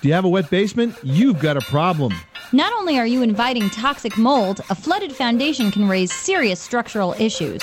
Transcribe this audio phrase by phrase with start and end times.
[0.00, 0.94] Do you have a wet basement?
[1.02, 2.14] You've got a problem.
[2.52, 7.62] Not only are you inviting toxic mold, a flooded foundation can raise serious structural issues.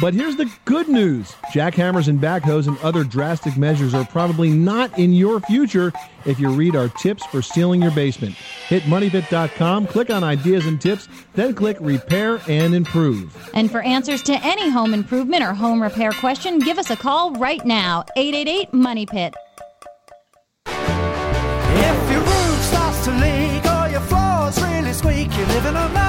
[0.00, 4.96] But here's the good news jackhammers and backhoes and other drastic measures are probably not
[4.98, 5.92] in your future
[6.24, 8.34] if you read our tips for sealing your basement.
[8.68, 13.36] Hit moneypit.com, click on ideas and tips, then click repair and improve.
[13.54, 17.32] And for answers to any home improvement or home repair question, give us a call
[17.32, 19.34] right now 888 Money Pit.
[25.64, 26.01] In a money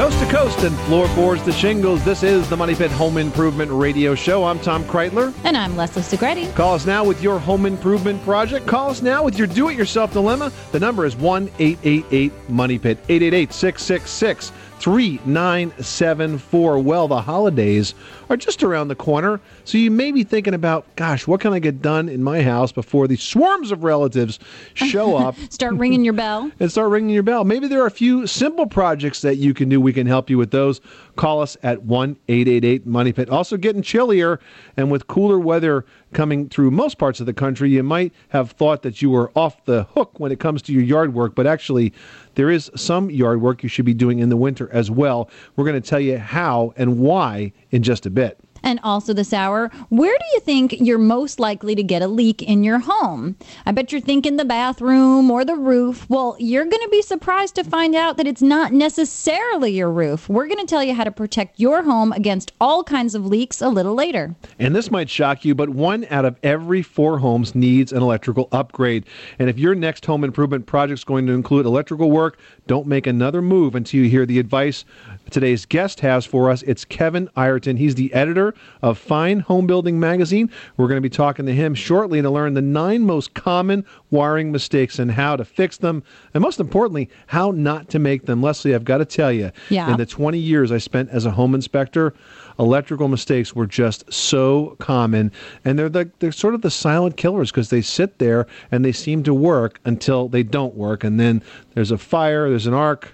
[0.00, 4.14] Coast to coast and floorboards to shingles, this is the Money Pit Home Improvement Radio
[4.14, 4.44] Show.
[4.44, 5.34] I'm Tom Kraeutler.
[5.44, 6.54] And I'm Leslie Segrete.
[6.54, 8.66] Call us now with your home improvement project.
[8.66, 10.52] Call us now with your do it yourself dilemma.
[10.72, 16.78] The number is 1 888 Money Pit, 888 666 3974.
[16.78, 17.94] Well, the holidays
[18.30, 21.58] are just around the corner, so you may be thinking about, gosh, what can I
[21.58, 24.38] get done in my house before the swarms of relatives
[24.74, 26.50] show up Start ringing your bell.
[26.60, 27.44] and start ringing your bell.
[27.44, 29.80] Maybe there are a few simple projects that you can do.
[29.80, 30.80] We can help you with those.
[31.16, 33.28] Call us at 1 888 Money Pit.
[33.28, 34.40] Also, getting chillier,
[34.76, 38.82] and with cooler weather coming through most parts of the country, you might have thought
[38.82, 41.92] that you were off the hook when it comes to your yard work, but actually,
[42.34, 45.30] there is some yard work you should be doing in the winter as well.
[45.56, 48.38] We're going to tell you how and why in just a bit.
[48.62, 52.42] And also this hour, where do you think you're most likely to get a leak
[52.42, 53.36] in your home?
[53.66, 56.08] I bet you're thinking the bathroom or the roof.
[56.08, 60.28] Well, you're going to be surprised to find out that it's not necessarily your roof.
[60.28, 63.62] We're going to tell you how to protect your home against all kinds of leaks
[63.62, 64.34] a little later.
[64.58, 68.48] And this might shock you, but one out of every four homes needs an electrical
[68.52, 69.06] upgrade.
[69.38, 72.38] And if your next home improvement project is going to include electrical work,
[72.70, 74.84] don't make another move until you hear the advice
[75.30, 76.62] today's guest has for us.
[76.62, 77.76] It's Kevin Ireton.
[77.76, 80.48] He's the editor of Fine Homebuilding Magazine.
[80.76, 84.52] We're going to be talking to him shortly to learn the nine most common wiring
[84.52, 88.40] mistakes and how to fix them, and most importantly, how not to make them.
[88.40, 89.90] Leslie, I've got to tell you, Yeah.
[89.90, 92.14] in the 20 years I spent as a home inspector,
[92.60, 95.32] electrical mistakes were just so common
[95.64, 98.92] and they're the, they're sort of the silent killers because they sit there and they
[98.92, 101.42] seem to work until they don't work and then
[101.74, 103.08] there's a fire there's an arc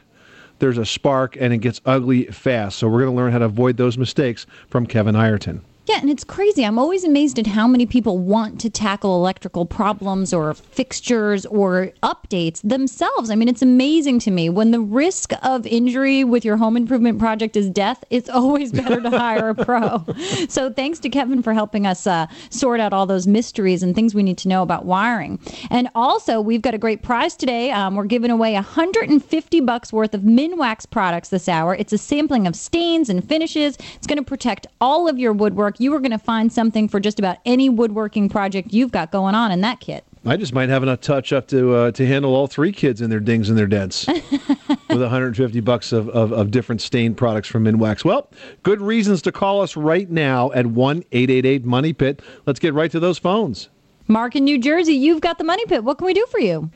[0.59, 2.79] there's a spark and it gets ugly fast.
[2.79, 6.11] So we're going to learn how to avoid those mistakes from kevin ireton Yeah, and
[6.11, 6.65] it's crazy.
[6.65, 11.93] I'm always amazed at how many people want to tackle electrical problems or fixtures or
[12.03, 13.31] updates themselves.
[13.31, 14.49] I mean, it's amazing to me.
[14.49, 19.01] When the risk of injury with your home improvement project is death, it's always better
[19.01, 20.05] to hire a pro.
[20.49, 24.15] So thanks to Kevin for helping us uh, sort out all those mysteries and things
[24.15, 25.39] we need to know about wiring.
[25.71, 27.71] And also, we've got a great prize today.
[27.71, 31.75] Um, we're giving away 150 bucks worth of Minwax products this hour.
[31.75, 33.77] It's a sampling of stains and finishes.
[33.95, 35.76] It's going to protect all of your woodwork.
[35.79, 39.35] You are going to find something for just about any woodworking project you've got going
[39.35, 40.05] on in that kit.
[40.25, 43.13] i just might have enough touch up to uh, to handle all three kids and
[43.13, 44.07] their dings and their dents
[44.89, 48.29] with 150 bucks of, of, of different stain products from minwax well
[48.63, 53.01] good reasons to call us right now at 1-888 money pit let's get right to
[53.01, 53.69] those phones
[54.09, 55.83] Mark in New Jersey, you've got the money pit.
[55.83, 56.71] What can we do for you?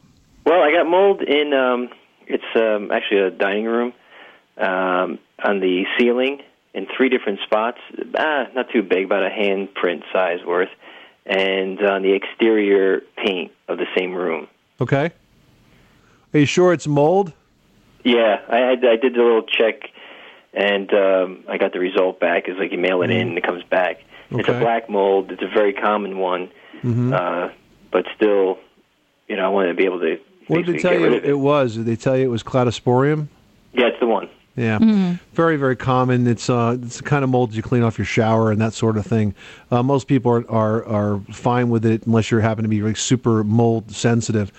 [0.47, 1.53] Well, I got mold in.
[1.55, 1.89] Um,
[2.27, 3.93] it's um, actually a dining room
[4.57, 6.41] um, on the ceiling
[6.75, 7.79] in three different spots.
[8.17, 10.69] Ah, not too big, about a handprint size worth,
[11.27, 14.47] and on the exterior paint of the same room.
[14.81, 15.11] Okay.
[16.33, 17.33] Are you sure it's mold?
[18.05, 19.91] Yeah, I had, I did the little check,
[20.55, 22.45] and um, I got the result back.
[22.47, 24.03] It's like you mail it in, and it comes back.
[24.31, 25.33] It's a black mold.
[25.33, 26.51] It's a very common one,
[26.85, 27.51] uh,
[27.91, 28.59] but still,
[29.29, 30.19] you know, I wanted to be able to.
[30.47, 31.75] What did they tell you of it was?
[31.75, 33.29] Did they tell you it was cladosporium?
[33.73, 34.29] Yeah, it's the one.
[34.61, 35.15] Yeah, Mm-hmm.
[35.33, 36.27] very very common.
[36.27, 38.99] It's uh, it's the kind of mold you clean off your shower and that sort
[38.99, 39.35] of thing.
[39.71, 42.99] Uh, most people are, are are fine with it unless you happen to be like
[42.99, 44.53] super mold sensitive.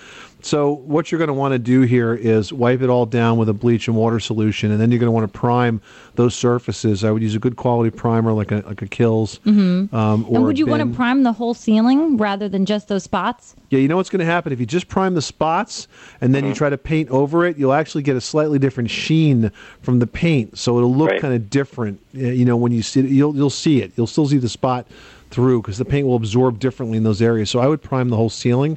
[0.44, 3.48] So what you're going to want to do here is wipe it all down with
[3.48, 5.80] a bleach and water solution, and then you're going to want to prime
[6.16, 7.04] those surfaces.
[7.04, 9.38] I would use a good quality primer like a like a KILZ.
[9.40, 9.94] Mm-hmm.
[9.94, 13.04] Um, or And would you want to prime the whole ceiling rather than just those
[13.04, 13.54] spots?
[13.70, 15.86] Yeah, you know what's going to happen if you just prime the spots
[16.20, 17.56] and then you try to paint over it.
[17.56, 19.50] You'll actually get a slightly different sheen
[19.80, 21.20] from the paint, so it'll look Right.
[21.20, 22.00] kind of different.
[22.12, 23.92] You know, when you see it, you'll you'll see it.
[23.96, 24.86] You'll still see the spot
[25.30, 27.48] through because the paint will absorb differently in those areas.
[27.48, 28.76] So I would prime the whole ceiling,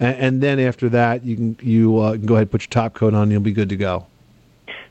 [0.00, 2.70] and, and then after that, you can you uh, can go ahead and put your
[2.70, 3.22] top coat on.
[3.24, 4.06] and You'll be good to go.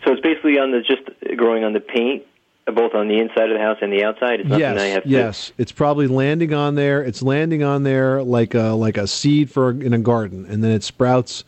[0.05, 1.03] So it's basically on the just
[1.37, 2.23] growing on the paint
[2.71, 4.39] both on the inside of the house and the outside.
[4.39, 5.09] It's I Yes, to.
[5.09, 5.51] yes.
[5.57, 7.03] It's probably landing on there.
[7.03, 10.71] It's landing on there like a like a seed for in a garden, and then
[10.71, 11.43] it sprouts,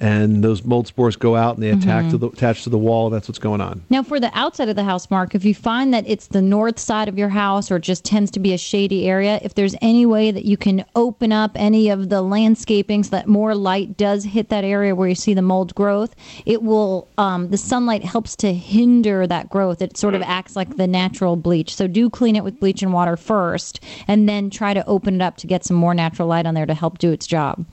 [0.00, 2.10] and those mold spores go out and they attack Mm-hmm.
[2.10, 3.10] to the attach to the wall.
[3.10, 3.82] That's what's going on.
[3.90, 6.78] Now, for the outside of the house, Mark, if you find that it's the north
[6.78, 9.74] side of your house or it just tends to be a shady area, if there's
[9.80, 13.96] any way that you can open up any of the landscaping so that more light
[13.96, 16.14] does hit that area where you see the mold growth,
[16.46, 19.82] it will, um, the sunlight helps to hinder that growth.
[19.82, 21.74] It sort of acts like the natural bleach.
[21.74, 25.22] So do clean it with bleach and water first and then try to open it
[25.22, 27.64] up to get some more natural light on there to help do its job.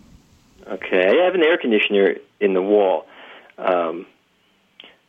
[0.67, 3.05] Okay, I have an air conditioner in the wall,
[3.57, 4.05] um,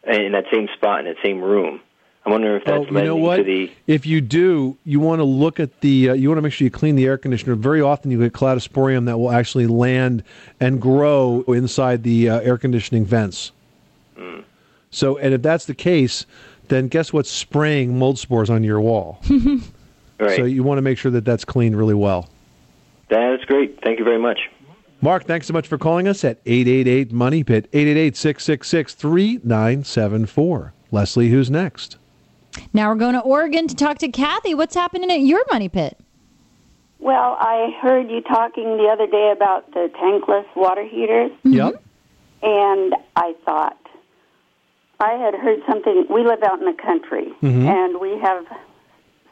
[0.07, 1.81] in that same spot in that same room.
[2.25, 3.37] I'm wondering if that's Oh, you know what?
[3.37, 3.73] to the.
[3.87, 6.11] If you do, you want to look at the.
[6.11, 7.55] Uh, you want to make sure you clean the air conditioner.
[7.55, 10.25] Very often, you get cladosporium that will actually land
[10.59, 13.53] and grow inside the uh, air conditioning vents.
[14.17, 14.41] Hmm.
[14.91, 16.27] So, and if that's the case,
[16.69, 19.21] then guess what's spraying mold spores on your wall?
[20.19, 20.37] Right.
[20.37, 22.31] So you want to make sure that that's cleaned really well.
[23.11, 23.79] That's great.
[23.85, 24.39] Thank you very much.
[25.01, 30.73] Mark, thanks so much for calling us at 888 Money Pit, 888 666 3974.
[30.91, 31.99] Leslie, who's next?
[32.73, 34.55] Now we're going to Oregon to talk to Kathy.
[34.55, 35.99] What's happening at your money pit?
[36.99, 41.83] Well, I heard you talking the other day about the tankless water heaters, Yep.
[42.43, 43.77] and I thought
[44.99, 46.07] I had heard something.
[46.09, 47.69] We live out in the country, Mm-hmm.
[47.69, 48.47] and we have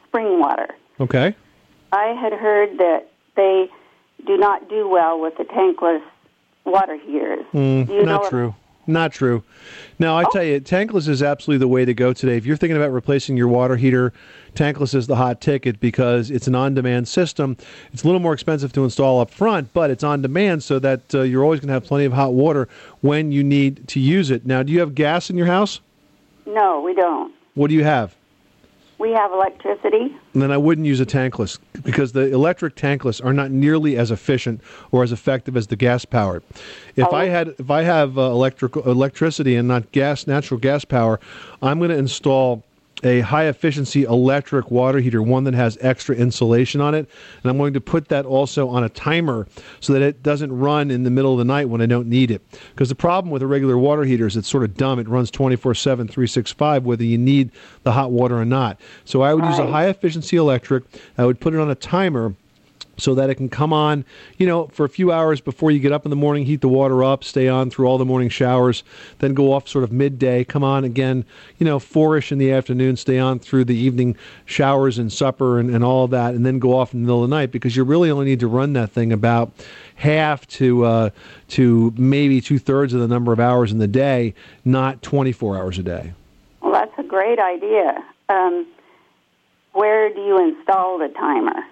[0.07, 0.69] spring water.
[1.01, 1.35] Okay.
[1.93, 3.71] I had heard that they
[4.27, 6.03] do not do well with the tankless
[6.65, 7.45] water heaters.
[7.53, 8.55] do you know Mm, Not true.
[8.87, 9.43] Not true.
[9.99, 12.37] Now, I tell you, tankless is absolutely the way to go today.
[12.37, 14.13] If you're thinking about replacing your water heater,
[14.55, 17.57] tankless is the hot ticket because it's an on demand system.
[17.95, 21.15] It's a little more expensive to install up front, but it's on demand so that
[21.15, 22.69] uh, you're always going to have plenty of hot water
[23.01, 24.45] when you need to use it.
[24.45, 25.81] Now, do you have gas in your house?
[26.45, 27.33] No, we don't.
[27.55, 28.15] What do you have?
[28.99, 30.15] We have electricity.
[30.35, 34.61] then I wouldn't use a tankless because the electric tankless are not nearly as efficient
[34.93, 36.43] or as effective as the gas powered.
[36.97, 41.19] If I had if I have uh, electrical electricity and not gas natural gas power,
[41.61, 42.63] I'm going to install
[43.05, 47.09] a high efficiency electric water heater, one that has extra insulation on it,
[47.43, 49.47] and I'm going to put that also on a timer
[49.81, 52.31] so that it doesn't run in the middle of the night when I don't need
[52.31, 52.43] it.
[52.71, 54.99] Because the problem with a regular water heater is it's sort of dumb.
[54.99, 57.51] It runs 24/7 365 whether you need
[57.83, 58.81] the hot water or not.
[59.05, 60.85] So I would use a high efficiency electric.
[61.19, 62.35] I would put it on a timer
[62.97, 64.05] so that it can come on,
[64.39, 66.69] you know, for a few hours before you get up in the morning, heat the
[66.69, 68.85] water up, stay on through all the morning showers,
[69.19, 71.25] then go off sort of midday, come on again,
[71.59, 75.71] you know, four-ish in the afternoon, stay on through the evening showers and supper and,
[75.75, 77.85] and all that, and then go off in the middle of the night because you
[77.85, 79.53] really only need to run that thing about
[79.97, 81.11] half to uh,
[81.49, 85.83] to maybe two-thirds of the number of hours in the day, not 24 hours a
[85.83, 86.13] day.
[86.61, 88.05] Well, that's a great idea.
[88.29, 88.67] Um,
[89.73, 91.63] where do you install the timer?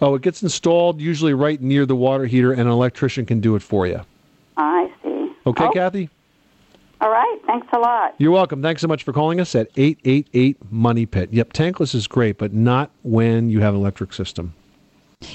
[0.00, 3.56] Oh, it gets installed usually right near the water heater, and an electrician can do
[3.56, 4.00] it for you.
[4.56, 5.32] I see.
[5.46, 6.10] Okay, Oh, Kathy?
[7.00, 7.38] All right.
[7.46, 8.14] Thanks a lot.
[8.18, 8.62] You're welcome.
[8.62, 11.28] Thanks so much for calling us at 888 Money Pit.
[11.32, 14.54] Yep, tankless is great, but not when you have an electric system.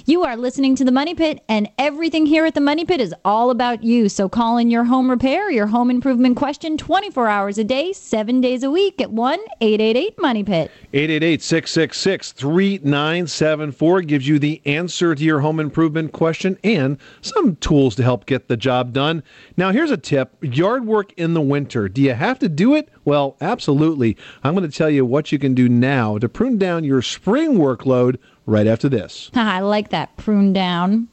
[0.05, 3.15] You are listening to the Money Pit, and everything here at the Money Pit is
[3.25, 4.09] all about you.
[4.09, 8.41] So call in your home repair, your home improvement question 24 hours a day, seven
[8.41, 10.69] days a week at 1 888 Money Pit.
[10.93, 17.95] 888 666 3974 gives you the answer to your home improvement question and some tools
[17.95, 19.23] to help get the job done.
[19.57, 21.89] Now, here's a tip yard work in the winter.
[21.89, 22.88] Do you have to do it?
[23.03, 24.15] Well, absolutely.
[24.43, 27.57] I'm going to tell you what you can do now to prune down your spring
[27.57, 28.17] workload
[28.51, 29.31] right after this.
[29.36, 31.08] I like that prune down.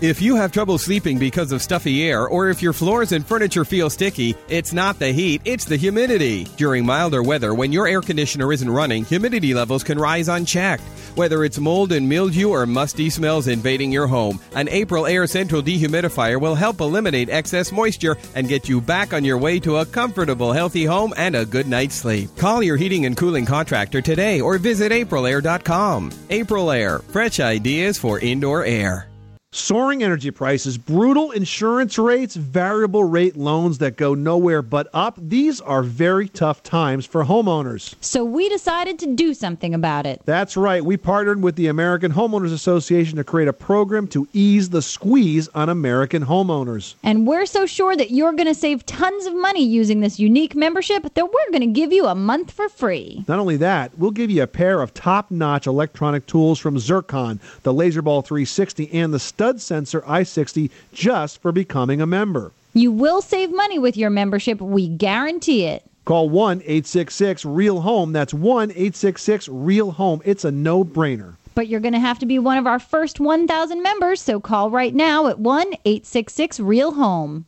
[0.00, 3.64] If you have trouble sleeping because of stuffy air, or if your floors and furniture
[3.64, 6.44] feel sticky, it's not the heat, it's the humidity.
[6.56, 10.84] During milder weather, when your air conditioner isn't running, humidity levels can rise unchecked.
[11.16, 16.40] Whether it's mold and mildew or musty smells invading your home, an Aprilaire Central dehumidifier
[16.40, 20.52] will help eliminate excess moisture and get you back on your way to a comfortable,
[20.52, 22.30] healthy home and a good night's sleep.
[22.36, 26.12] Call your heating and cooling contractor today or visit aprilaire.com.
[26.30, 29.08] April Air, fresh ideas for indoor air.
[29.50, 35.18] Soaring energy prices, brutal insurance rates, variable rate loans that go nowhere but up.
[35.18, 37.94] These are very tough times for homeowners.
[38.02, 40.20] So we decided to do something about it.
[40.26, 40.84] That's right.
[40.84, 45.48] We partnered with the American Homeowners Association to create a program to ease the squeeze
[45.54, 46.96] on American homeowners.
[47.02, 50.56] And we're so sure that you're going to save tons of money using this unique
[50.56, 53.24] membership that we're going to give you a month for free.
[53.26, 57.40] Not only that, we'll give you a pair of top notch electronic tools from Zircon,
[57.62, 62.50] the Laserball 360, and the Stud Sensor i60 just for becoming a member.
[62.74, 64.60] You will save money with your membership.
[64.60, 65.84] We guarantee it.
[66.06, 68.12] Call 1 866 Real Home.
[68.12, 70.20] That's 1 866 Real Home.
[70.24, 71.34] It's a no brainer.
[71.54, 74.70] But you're going to have to be one of our first 1,000 members, so call
[74.70, 77.46] right now at 1 866 Real Home.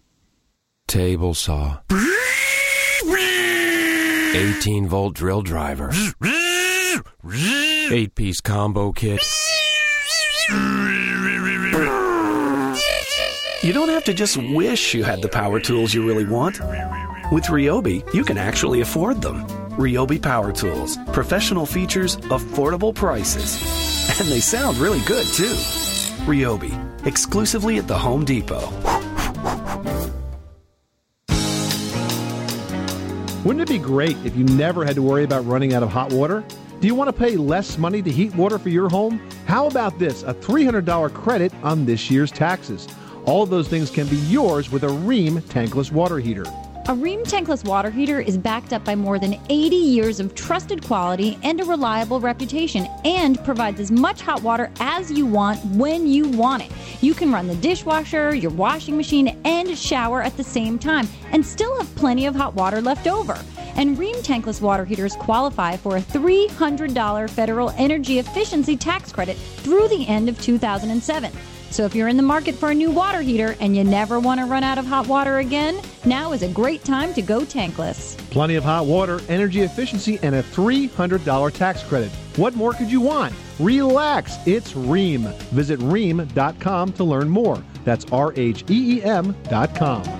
[0.87, 1.79] Table saw.
[4.33, 5.91] 18 volt drill driver.
[7.91, 9.21] 8 piece combo kit.
[13.63, 16.59] You don't have to just wish you had the power tools you really want.
[17.31, 19.47] With Ryobi, you can actually afford them.
[19.77, 20.97] Ryobi Power Tools.
[21.13, 23.61] Professional features, affordable prices.
[24.19, 25.53] And they sound really good, too.
[26.25, 26.73] Ryobi.
[27.07, 28.67] Exclusively at the Home Depot.
[33.45, 36.15] Wouldn't it be great if you never had to worry about running out of hot
[36.15, 36.43] water?
[36.81, 39.21] Do you want to pay less money to heat water for your home?
[39.45, 42.89] How about this a $300 credit on this year's taxes?
[43.27, 46.45] All those things can be yours with a Rheem tankless water heater.
[46.87, 50.83] A Rheem tankless water heater is backed up by more than 80 years of trusted
[50.83, 56.07] quality and a reliable reputation and provides as much hot water as you want when
[56.07, 56.73] you want it.
[57.03, 61.45] You can run the dishwasher, your washing machine, and shower at the same time and
[61.45, 63.39] still have plenty of hot water left over.
[63.77, 69.89] And Rheem tankless water heaters qualify for a $300 federal energy efficiency tax credit through
[69.89, 71.31] the end of 2007.
[71.71, 74.41] So if you're in the market for a new water heater and you never want
[74.41, 78.17] to run out of hot water again, now is a great time to go tankless.
[78.31, 82.11] Plenty of hot water, energy efficiency, and a $300 tax credit.
[82.37, 83.35] What more could you want?
[83.61, 85.33] Relax, it's Rheem.
[85.51, 87.63] Visit Rheem.com to learn more.
[87.85, 90.20] That's R H E E M.com.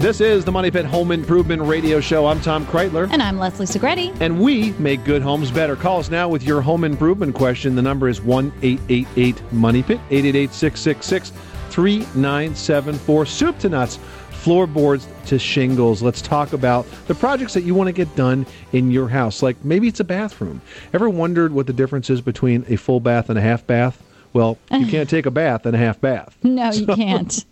[0.00, 2.24] This is the Money Pit Home Improvement Radio Show.
[2.24, 3.10] I'm Tom Kraeutler.
[3.12, 4.18] And I'm Leslie Segrete.
[4.18, 5.76] And we make good homes better.
[5.76, 7.74] Call us now with your home improvement question.
[7.74, 11.32] The number is 1 888 Money Pit, 888 666
[11.68, 13.26] 3974.
[13.26, 13.98] Soup to nuts,
[14.30, 16.00] floorboards to shingles.
[16.00, 19.42] Let's talk about the projects that you want to get done in your house.
[19.42, 20.62] Like maybe it's a bathroom.
[20.94, 24.02] Ever wondered what the difference is between a full bath and a half bath?
[24.32, 26.38] Well, you can't take a bath and a half bath.
[26.42, 27.44] No, you can't.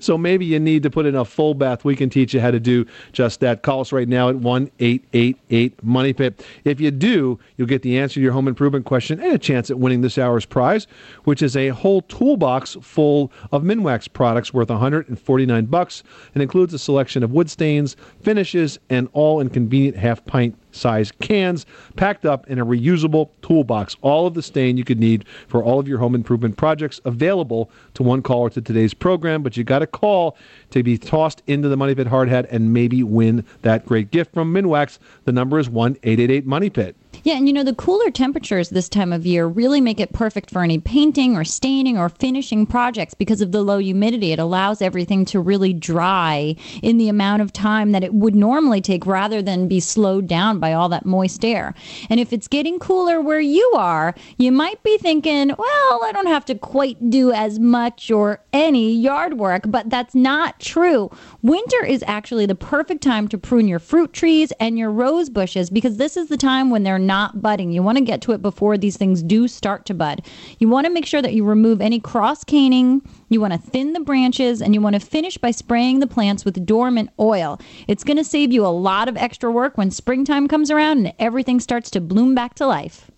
[0.00, 1.84] So maybe you need to put in a full bath.
[1.84, 3.62] We can teach you how to do just that.
[3.62, 6.44] Call us right now at 1 888 Money Pit.
[6.64, 9.70] If you do, you'll get the answer to your home improvement question and a chance
[9.70, 10.86] at winning this hour's prize,
[11.24, 16.02] which is a whole toolbox full of Minwax products worth 149 bucks
[16.34, 21.10] and includes a selection of wood stains, finishes, and all in convenient half pint size
[21.20, 23.96] cans packed up in a reusable toolbox.
[24.02, 27.70] All of the stain you could need for all of your home improvement projects available
[27.94, 29.42] to one caller to today's program.
[29.42, 30.36] But you got to call
[30.70, 34.32] to be tossed into the Money Pit hard hat and maybe win that great gift
[34.34, 34.98] from Minwax.
[35.24, 36.96] The number is 1 888 Money Pit.
[37.26, 40.48] Yeah, and you know, the cooler temperatures this time of year really make it perfect
[40.48, 44.30] for any painting or staining or finishing projects because of the low humidity.
[44.30, 46.54] It allows everything to really dry
[46.84, 50.60] in the amount of time that it would normally take rather than be slowed down
[50.60, 51.74] by all that moist air.
[52.08, 56.28] And if it's getting cooler where you are, you might be thinking, well, I don't
[56.28, 61.10] have to quite do as much or any yard work, but that's not true.
[61.42, 65.70] Winter is actually the perfect time to prune your fruit trees and your rose bushes
[65.70, 67.72] because this is the time when they're not budding.
[67.72, 70.22] You want to get to it before these things do start to bud.
[70.58, 73.92] You want to make sure that you remove any cross caning, you want to thin
[73.92, 77.58] the branches, and you want to finish by spraying the plants with dormant oil.
[77.88, 81.12] It's going to save you a lot of extra work when springtime comes around and
[81.18, 83.10] everything starts to bloom back to life.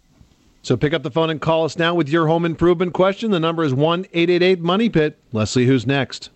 [0.62, 3.30] So pick up the phone and call us now with your home improvement question.
[3.30, 5.18] The number is 1 888 Money Pit.
[5.32, 6.30] Leslie, who's next?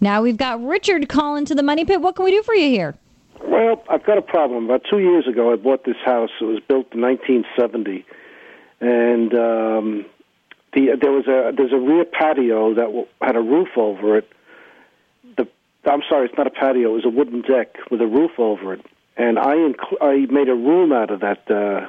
[0.00, 2.00] Now we've got Richard calling to the money pit.
[2.00, 2.94] What can we do for you here?
[3.44, 4.66] Well, I've got a problem.
[4.66, 6.30] About two years ago, I bought this house.
[6.40, 8.04] It was built in 1970,
[8.80, 10.06] and um,
[10.72, 14.28] the there was a there's a rear patio that had a roof over it.
[15.36, 15.48] The
[15.84, 16.90] I'm sorry, it's not a patio.
[16.90, 20.48] It was a wooden deck with a roof over it, and I incl- I made
[20.48, 21.88] a room out of that uh,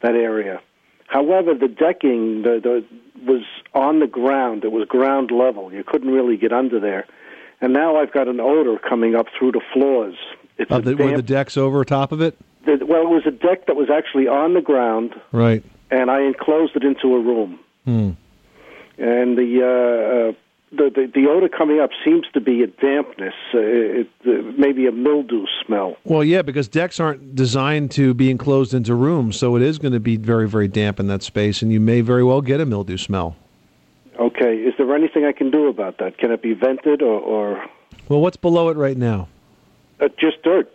[0.00, 0.60] that area.
[1.06, 2.84] However, the decking the, the
[3.30, 3.42] was
[3.74, 4.64] on the ground.
[4.64, 5.72] It was ground level.
[5.72, 7.06] You couldn't really get under there.
[7.60, 10.16] And now I've got an odor coming up through the floors.
[10.62, 12.36] It's Uh, the, where the deck's over top of it?
[12.64, 15.62] the, well, it was a deck that was actually on the ground, Right.
[15.90, 17.58] and I enclosed it into a room.
[17.84, 18.10] Hmm.
[18.98, 20.32] And the uh, uh,
[20.74, 24.86] the, the the odor coming up seems to be a dampness, uh, it, uh, maybe
[24.86, 25.96] a mildew smell.
[26.04, 29.92] Well, yeah, because decks aren't designed to be enclosed into rooms, so it is going
[29.92, 32.66] to be very, very damp in that space, and you may very well get a
[32.66, 33.34] mildew smell.
[34.20, 36.18] Okay, is there anything I can do about that?
[36.18, 37.64] Can it be vented or, or
[38.08, 39.28] Well, what's below it right now?
[40.02, 40.72] Uh, just dirt?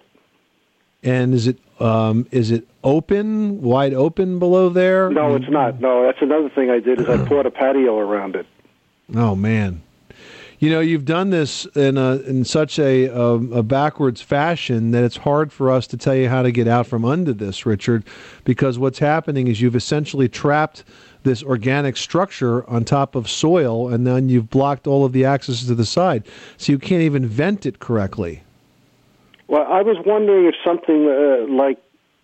[1.03, 5.09] And is it um, is it open, wide open below there?
[5.09, 5.79] No, it's not.
[5.79, 8.47] No, that's another thing I did is I poured a patio around it.
[9.15, 9.83] Oh man,
[10.59, 15.03] you know you've done this in a in such a um, a backwards fashion that
[15.03, 18.03] it's hard for us to tell you how to get out from under this, Richard,
[18.43, 20.83] because what's happening is you've essentially trapped
[21.23, 25.65] this organic structure on top of soil, and then you've blocked all of the access
[25.65, 26.23] to the side,
[26.57, 28.41] so you can't even vent it correctly.
[29.47, 31.77] Well, I was wondering if something uh, like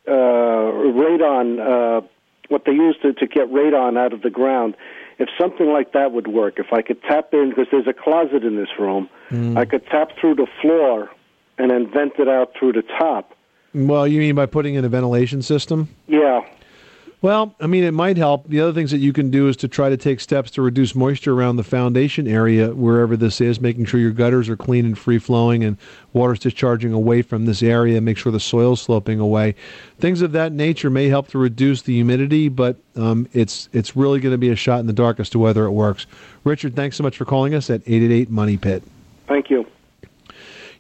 [0.08, 2.01] uh, radon, uh,
[2.50, 4.75] what they use to, to get radon out of the ground,
[5.20, 6.56] if something like that would work.
[6.60, 9.58] If I could tap in, because there's a closet in this room, Mm.
[9.58, 11.10] I could tap through the floor
[11.58, 13.36] and then vent it out through the top.
[13.74, 15.89] Well, you mean by putting in a ventilation system?
[16.08, 16.42] Yeah.
[17.24, 18.50] Well, I mean, it might help.
[18.50, 20.94] The other things that you can do is to try to take steps to reduce
[20.94, 24.98] moisture around the foundation area, wherever this is, making sure your gutters are clean and
[24.98, 25.77] free flowing and
[26.12, 29.56] water's discharging away from this area, make sure the soil's sloping away.
[30.00, 34.20] Things of that nature may help to reduce the humidity, but um, it's it's really
[34.20, 36.06] going to be a shot in the dark as to whether it works.
[36.44, 38.84] Richard, thanks so much for calling us at 888 Money Pit.
[39.30, 39.65] Thank you.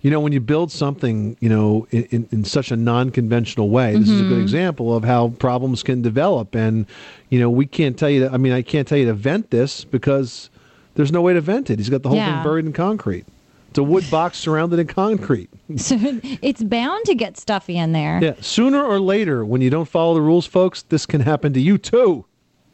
[0.03, 3.95] You know, when you build something, you know, in, in, in such a non-conventional way,
[3.95, 4.41] this is a good Mhm.
[4.41, 6.55] example of how problems can develop.
[6.55, 6.85] And
[7.29, 8.27] you know, we can't tell you.
[8.27, 10.49] To, I mean, I can't tell you to vent this because
[10.95, 11.79] there's no way to vent it.
[11.79, 12.35] He's got the whole Yeah.
[12.35, 13.25] thing buried in concrete.
[13.69, 15.49] It's a wood box surrounded in concrete.
[15.77, 15.95] So
[16.43, 18.19] it's bound to get stuffy in there.
[18.21, 21.59] Yeah, sooner or later, when you don't follow the rules, folks, this can happen to
[21.61, 22.25] you too.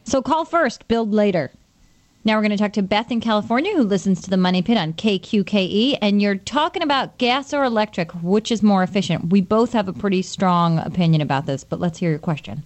[0.04, 1.52] So call first, build later.
[2.30, 4.78] Now we're going to talk to Beth in California who listens to the Money Pit
[4.78, 9.32] on KQKE, and you're talking about gas or electric, which is more efficient.
[9.32, 12.62] We both have a pretty strong opinion about this, but let's hear your question.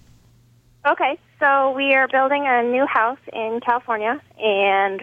[0.85, 5.01] Okay, so we are building a new house in California, and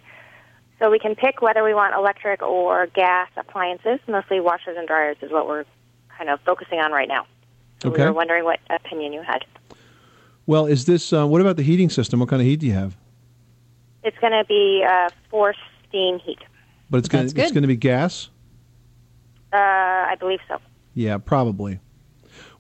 [0.79, 3.99] so we can pick whether we want electric or gas appliances.
[4.07, 5.65] Mostly washers and dryers is what we're
[6.19, 7.25] kind of focusing on right now.
[7.83, 8.03] So Okay.
[8.03, 9.43] we were wondering what opinion you had.
[10.45, 11.15] Well, is this?
[11.15, 12.21] Uh, what about the heating system?
[12.21, 12.95] What kind of heat do you have?
[14.03, 15.59] It's going to be uh, forced
[15.89, 16.39] steam heat.
[16.89, 18.31] But it's going to it's going to be gas.
[19.53, 20.59] Uh, I believe so.
[20.95, 21.81] Yeah, probably.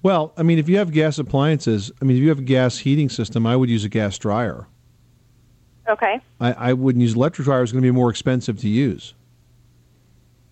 [0.03, 2.79] Well, I mean, if you have gas appliances, I mean, if you have a gas
[2.79, 4.66] heating system, I would use a gas dryer.
[5.88, 6.20] Okay.
[6.40, 9.14] I, I wouldn't use electric dryer; it's going to be more expensive to use.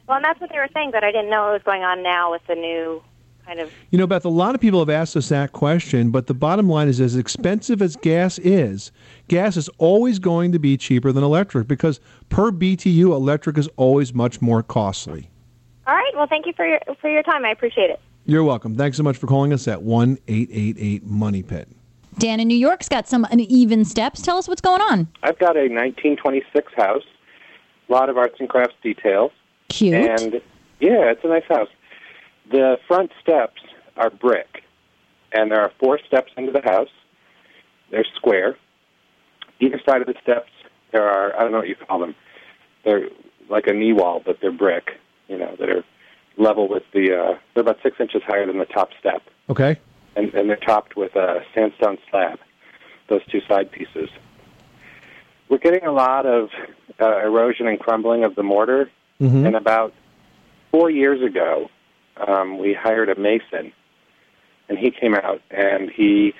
[0.07, 2.03] Well, and that's what they were saying, but I didn't know what was going on
[2.03, 3.03] now with the new
[3.48, 3.72] kind of.
[3.90, 6.68] You know, Beth, a lot of people have asked us that question, but the bottom
[6.68, 8.92] line is as expensive as gas is,
[9.28, 14.12] gas is always going to be cheaper than electric because per BTU, electric is always
[14.12, 15.30] much more costly.
[15.87, 16.12] All right.
[16.14, 17.44] Well, thank you for your for your time.
[17.44, 18.00] I appreciate it.
[18.26, 18.76] You're welcome.
[18.76, 21.68] Thanks so much for calling us at 1 888 Money Pit.
[22.18, 24.20] Dan in New York's got some uneven steps.
[24.20, 25.08] Tell us what's going on.
[25.22, 27.04] I've got a 1926 house,
[27.88, 29.30] a lot of arts and crafts details.
[29.68, 29.94] Cute.
[29.94, 30.34] And
[30.80, 31.68] yeah, it's a nice house.
[32.50, 33.61] The front steps
[33.96, 34.62] are brick,
[35.32, 36.88] and there are four steps into the house.
[37.90, 38.56] They're square.
[39.61, 40.50] Either side of the steps,
[40.92, 42.14] there are I don't know what you call them.
[42.84, 43.08] They're
[43.48, 44.90] like a knee wall, but they're brick.
[45.28, 45.84] You know that are
[46.37, 47.12] level with the.
[47.14, 49.78] Uh, they're about six inches higher than the top step Okay?
[50.16, 52.38] and, and they're topped with a sandstone slab,
[53.08, 54.08] those two side pieces.
[55.48, 56.50] We're getting a lot of
[57.00, 59.46] uh, erosion and crumbling of the mortar, Mhm.
[59.46, 59.92] and about
[60.70, 61.70] four years ago,
[62.26, 63.72] um, we hired a mason,
[64.68, 66.35] and he came out and he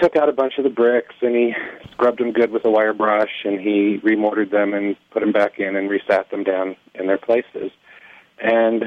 [0.00, 1.54] took out a bunch of the bricks and he
[1.92, 5.58] scrubbed them good with a wire brush and he remortared them and put them back
[5.58, 7.70] in and resat them down in their places.
[8.40, 8.84] And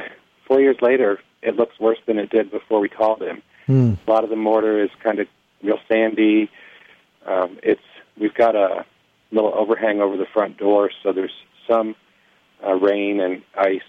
[0.48, 3.42] four years later, it looks worse than it did before we called him.
[3.66, 3.94] Hmm.
[4.08, 5.28] A lot of the mortar is kind of
[5.64, 6.50] real sandy.
[7.26, 7.82] Um, it's
[8.18, 8.86] we've got a
[9.32, 11.34] little overhang over the front door, so there's
[11.70, 11.96] some
[12.66, 13.82] uh, rain and ice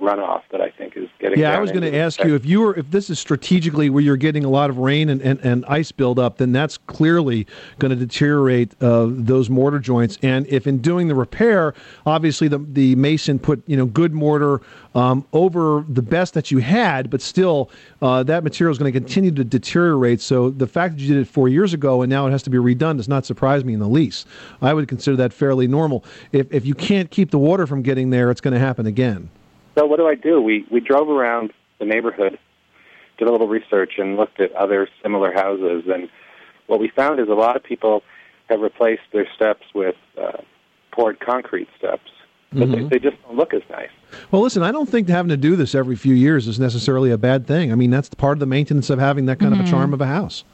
[0.00, 1.38] runoff that I think is getting.
[1.38, 4.02] Yeah, I was going to ask you if you were if this is strategically where
[4.02, 7.46] you're getting a lot of rain and, and, and ice buildup, then that's clearly
[7.78, 10.18] going to deteriorate uh, those mortar joints.
[10.22, 14.60] And if in doing the repair, obviously the the mason put you know good mortar
[14.94, 17.70] um, over the best that you had, but still
[18.02, 20.20] uh, that material is going to continue to deteriorate.
[20.20, 22.50] So the fact that you did it four years ago and now it has to
[22.50, 24.26] be redone does not surprise me in the least.
[24.60, 26.04] I would consider that fairly normal.
[26.32, 29.30] If if you can't keep the water from getting there, it's going to happen again.
[29.76, 30.40] So what do I do?
[30.40, 32.38] We we drove around the neighborhood,
[33.18, 35.84] did a little research, and looked at other similar houses.
[35.92, 36.08] And
[36.66, 38.02] what we found is a lot of people
[38.48, 40.38] have replaced their steps with uh,
[40.92, 42.10] poured concrete steps,
[42.52, 42.88] but Mhm.
[42.88, 43.90] they, they just don't look as nice.
[44.30, 47.18] Well, listen, I don't think having to do this every few years is necessarily a
[47.18, 47.70] bad thing.
[47.72, 50.00] I mean, that's part of the maintenance of having that kind of a charm of
[50.00, 50.44] a house.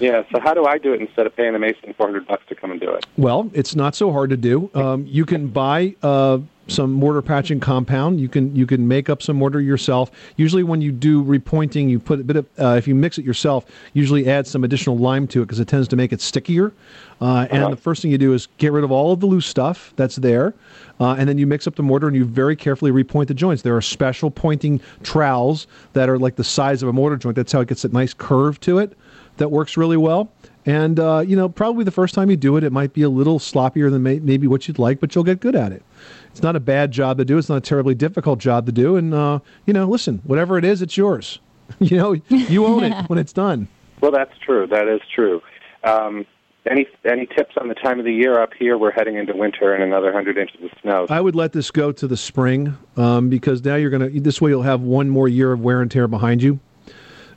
[0.00, 0.24] Yeah.
[0.32, 2.54] So how do I do it instead of paying the mason four hundred bucks to
[2.54, 3.06] come and do it?
[3.16, 4.70] Well, it's not so hard to do.
[4.78, 8.20] Um, you can buy uh, some mortar patching compound.
[8.20, 10.10] You can you can make up some mortar yourself.
[10.36, 13.24] Usually, when you do repointing, you put a bit of uh, if you mix it
[13.24, 13.66] yourself.
[13.94, 16.72] Usually, add some additional lime to it because it tends to make it stickier.
[17.20, 19.46] Uh, and the first thing you do is get rid of all of the loose
[19.46, 20.54] stuff that's there,
[21.00, 23.62] uh, and then you mix up the mortar and you very carefully repoint the joints.
[23.62, 27.34] There are special pointing trowels that are like the size of a mortar joint.
[27.34, 28.96] That's how it gets a nice curve to it.
[29.38, 30.30] That works really well.
[30.66, 33.08] And uh, you know, probably the first time you do it, it might be a
[33.08, 35.82] little sloppier than may- maybe what you'd like, but you'll get good at it.
[36.30, 37.38] It's not a bad job to do.
[37.38, 38.96] It's not a terribly difficult job to do.
[38.96, 41.40] And uh, you know, listen, whatever it is, it's yours.
[41.78, 43.68] you know, you own it when it's done.
[44.00, 44.66] Well, that's true.
[44.66, 45.42] That is true.
[45.84, 46.26] Um,
[46.70, 48.76] any any tips on the time of the year up here?
[48.76, 51.06] We're heading into winter and another hundred inches of snow.
[51.08, 54.08] I would let this go to the spring um, because now you're gonna.
[54.10, 56.60] This way, you'll have one more year of wear and tear behind you.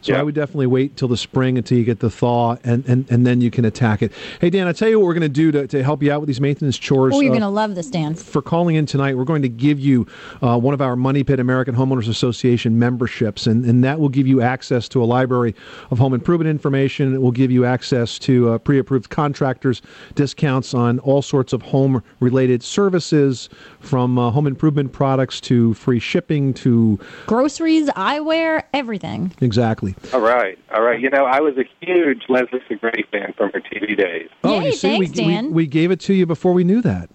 [0.02, 3.10] So I would definitely wait till the spring until you get the thaw, and, and,
[3.12, 4.12] and then you can attack it.
[4.40, 6.22] Hey Dan, I tell you what we're going to do to to help you out
[6.22, 7.14] with these maintenance chores.
[7.16, 8.16] Oh, you're Uh, going to love this, Dan.
[8.16, 10.08] for calling in tonight, we're going to give you
[10.42, 14.26] uh, one of our Money Pit American Homeowners Association memberships, and, and that will give
[14.28, 15.54] you access to a library
[15.92, 17.14] of home improvement information.
[17.14, 19.82] It will give you access to uh, pre approved contractors,
[20.16, 26.00] discounts on all sorts of home related services, from uh, home improvement products to free
[26.00, 27.00] shipping to.
[27.28, 29.32] Groceries, eyewear, everything.
[29.42, 29.90] Exactly.
[30.13, 30.99] All right, all right.
[30.99, 34.30] You know, I was a huge Leslie Segrete fan from her TV days.
[34.43, 37.10] Oh, you see, we, we, we gave it to you before we knew that.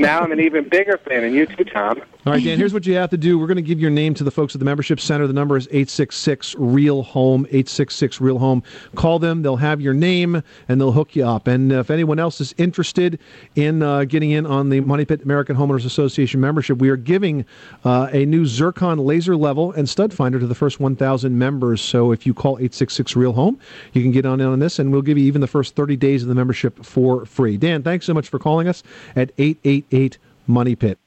[0.00, 2.00] now I'm an even bigger fan, and you too, Tom.
[2.24, 3.38] All right, Dan, here's what you have to do.
[3.38, 5.26] We're going to give your name to the folks at the membership center.
[5.26, 8.62] The number is 866 Real Home, 866 Real Home.
[8.94, 11.48] Call them, they'll have your name, and they'll hook you up.
[11.48, 13.18] And if anyone else is interested
[13.56, 17.44] in uh, getting in on the Money Pit American Homeowners Association membership, we are giving
[17.84, 21.80] uh, a new Zircon laser level and stud finder to the first 1,000 members.
[21.80, 23.58] So if you call 866 Real Home,
[23.92, 25.96] you can get on in on this, and we'll give you even the first 30
[25.96, 27.56] days of the membership for free.
[27.56, 28.82] Dan, thanks so much for calling us
[29.16, 30.98] at 888 Money Pit.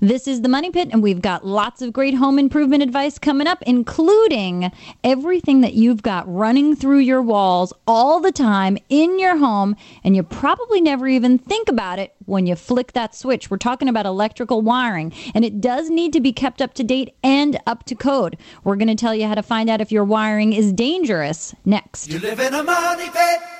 [0.00, 3.46] This is the Money Pit, and we've got lots of great home improvement advice coming
[3.46, 4.70] up, including
[5.04, 10.16] everything that you've got running through your walls all the time in your home, and
[10.16, 13.50] you probably never even think about it when you flick that switch.
[13.50, 17.14] We're talking about electrical wiring, and it does need to be kept up to date
[17.22, 18.36] and up to code.
[18.64, 22.10] We're going to tell you how to find out if your wiring is dangerous next.
[22.10, 23.59] You live in a money pit.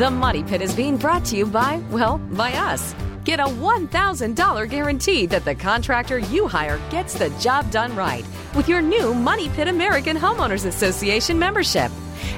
[0.00, 2.94] The Money Pit is being brought to you by, well, by us.
[3.24, 8.66] Get a $1,000 guarantee that the contractor you hire gets the job done right with
[8.66, 11.92] your new Money Pit American Homeowners Association membership.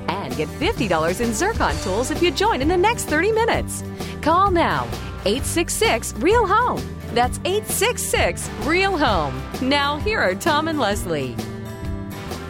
[0.09, 3.85] And get $50 in Zircon tools if you join in the next 30 minutes.
[4.22, 4.83] Call now
[5.25, 6.83] 866 Real Home.
[7.14, 9.40] That's 866 Real Home.
[9.62, 11.37] Now, here are Tom and Leslie.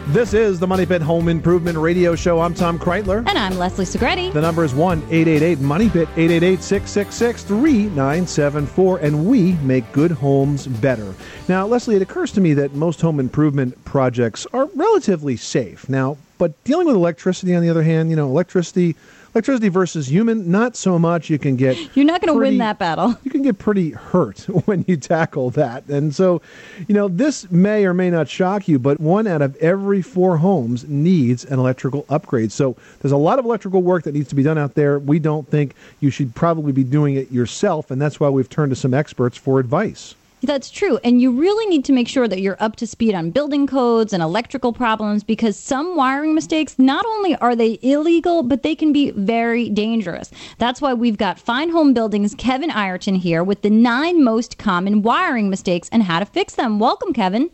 [0.07, 2.41] This is the Money Pit Home Improvement Radio Show.
[2.41, 3.19] I'm Tom Kraeutler.
[3.19, 4.33] And I'm Leslie Segrete.
[4.33, 10.67] The number is 1 888 Money Pit, 888 666 3974, and we make good homes
[10.67, 11.15] better.
[11.47, 15.87] Now, Leslie, it occurs to me that most home improvement projects are relatively safe.
[15.87, 18.97] Now, but dealing with electricity, on the other hand, you know, electricity.
[19.33, 21.27] Electricity versus human, not so much.
[21.27, 23.17] You can get You're not going to win that battle.
[23.23, 25.87] you can get pretty hurt when you tackle that.
[25.87, 26.41] And so,
[26.87, 30.37] you know, this may or may not shock you, but one out of every four
[30.37, 32.51] homes needs an electrical upgrade.
[32.51, 34.99] So there's a lot of electrical work that needs to be done out there.
[34.99, 38.69] We don't think you should probably be doing it yourself, and that's why we've turned
[38.69, 40.13] to some experts for advice.
[40.43, 40.99] That's true.
[41.05, 44.11] And you really need to make sure that you're up to speed on building codes
[44.11, 48.91] and electrical problems because some wiring mistakes, not only are they illegal, but they can
[48.91, 50.31] be very dangerous.
[50.57, 55.49] That's why we've got Fine Homebuilding's Kevin Ireton here with the nine most common wiring
[55.49, 56.77] mistakes and how to fix them.
[56.77, 57.49] Welcome, Kevin.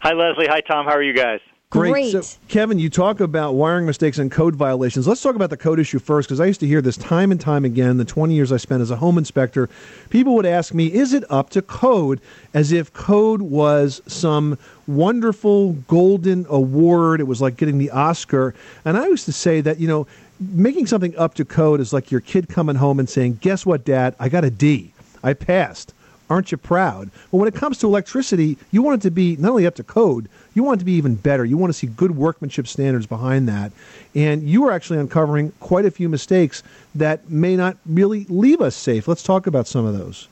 [0.00, 0.46] Hi, Leslie.
[0.48, 0.86] Hi, Tom.
[0.86, 1.40] How are you guys?
[1.70, 2.10] Great.
[2.10, 5.06] So, Kevin, you talk about wiring mistakes and code violations.
[5.06, 7.40] Let's talk about the code issue first, because I used to hear this time and
[7.40, 7.96] time again.
[7.96, 9.68] The 20 years I spent as a home inspector,
[10.08, 12.20] people would ask me, "Is it up to code?"
[12.52, 17.20] As if code was some wonderful golden award.
[17.20, 18.52] It was like getting the Oscar.
[18.84, 20.08] And I used to say that you know,
[20.40, 23.84] making something up to code is like your kid coming home and saying, "Guess what,
[23.84, 24.16] Dad?
[24.18, 24.92] I got a D.
[25.22, 25.94] I passed."
[26.28, 27.10] Aren't you proud?
[27.32, 29.82] But when it comes to electricity, you want it to be not only up to
[29.82, 31.44] code, you want it to be even better.
[31.44, 33.72] You want to see good workmanship standards behind that.
[34.14, 36.62] And you are actually uncovering quite a few mistakes
[36.94, 39.06] that may not really leave us safe.
[39.06, 40.28] Let's talk about some of those.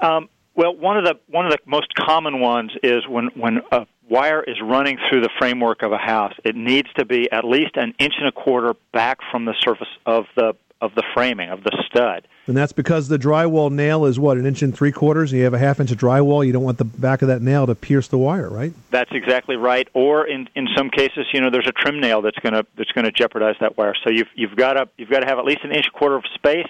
[0.00, 3.86] Um, well, one of the one of the most common ones is when when a
[4.08, 7.76] wire is running through the framework of a house, it needs to be at least
[7.76, 11.62] an inch and a quarter back from the surface of the of the framing of
[11.62, 12.26] the stud.
[12.46, 15.32] And that's because the drywall nail is what, an inch and three quarters?
[15.32, 16.44] And you have a half inch of drywall.
[16.46, 18.72] You don't want the back of that nail to pierce the wire, right?
[18.90, 19.88] That's exactly right.
[19.94, 22.90] Or in in some cases, you know, there's a trim nail that's going to that's
[22.92, 23.94] to jeopardize that wire.
[24.04, 26.24] So you've you've got to you've got to have at least an inch quarter of
[26.34, 26.68] space.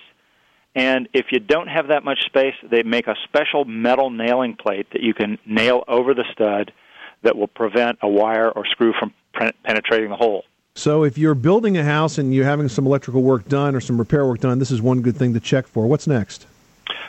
[0.75, 4.87] And if you don't have that much space, they make a special metal nailing plate
[4.93, 6.73] that you can nail over the stud
[7.23, 10.45] that will prevent a wire or screw from pen- penetrating the hole.
[10.81, 13.99] So if you're building a house and you're having some electrical work done or some
[13.99, 15.87] repair work done, this is one good thing to check for.
[15.87, 16.47] What's next?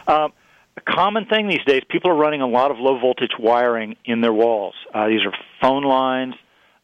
[0.07, 0.33] Um,
[0.75, 4.19] a common thing these days, people are running a lot of low voltage wiring in
[4.19, 4.73] their walls.
[4.93, 6.33] Uh, these are phone lines,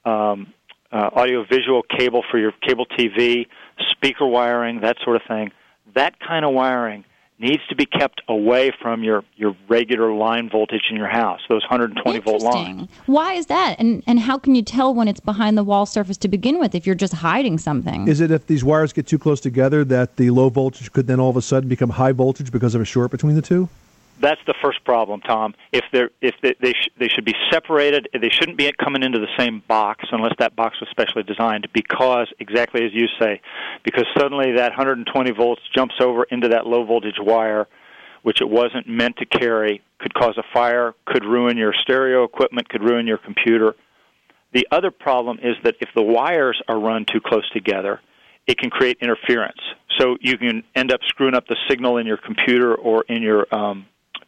[0.06, 0.54] um,
[0.90, 3.48] uh, audio visual cable for your cable TV,
[3.92, 5.52] speaker wiring, that sort of thing.
[5.94, 7.04] That kind of wiring
[7.40, 11.62] needs to be kept away from your, your regular line voltage in your house, those
[11.64, 12.90] 120 volt lines.
[13.06, 13.76] Why is that?
[13.80, 16.74] And and how can you tell when it's behind the wall surface to begin with
[16.74, 18.08] if you're just hiding something?
[18.08, 21.20] Is it if these wires get too close together that the low voltage could then
[21.20, 23.70] all of a sudden become high voltage because of a short between the two?
[24.20, 25.54] That's the first problem, Tom.
[25.72, 29.20] If they're if they they, sh- they should be separated, they shouldn't be coming into
[29.20, 31.68] the same box unless that box was specially designed.
[31.72, 33.42] Because exactly as you say,
[33.84, 37.68] because suddenly that 120 volts jumps over into that low voltage wire,
[38.24, 42.70] which it wasn't meant to carry, could cause a fire, could ruin your stereo equipment,
[42.70, 43.76] could ruin your computer.
[44.54, 48.02] The other problem is that if the wires are run too close together,
[48.48, 49.60] it can create interference.
[50.00, 53.54] So you can end up screwing up the signal in your computer or in your
[53.54, 53.86] um,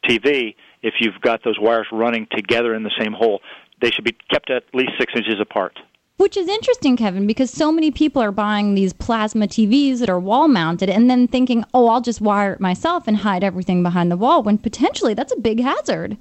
[0.08, 3.42] TV if you've got those wires running together in the same hole.
[3.82, 5.78] They should be kept at least six inches apart.
[6.18, 10.20] Which is interesting, Kevin, because so many people are buying these plasma TVs that are
[10.20, 14.12] wall mounted and then thinking, oh, I'll just wire it myself and hide everything behind
[14.12, 16.18] the wall, when potentially that's a big hazard.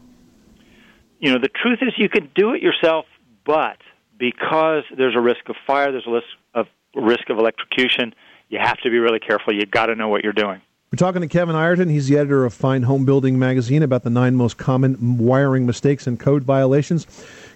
[1.19, 3.07] You know, the truth is you can do it yourself,
[3.45, 3.79] but
[4.19, 8.15] because there's a risk of fire, there's a risk of risk of electrocution,
[8.49, 9.53] you have to be really careful.
[9.53, 10.61] You've got to know what you're doing.
[10.91, 11.91] We're talking to Kevin Ireton.
[11.91, 16.19] He's the editor of Fine Homebuilding magazine about the nine most common wiring mistakes and
[16.19, 17.07] code violations.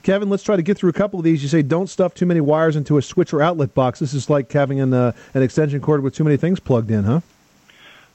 [0.02, 1.42] Kevin, let's try to get through a couple of these.
[1.42, 4.00] You say don't stuff too many wires into a switch or outlet box.
[4.00, 7.04] This is like having an, uh, an extension cord with too many things plugged in,
[7.04, 7.20] huh?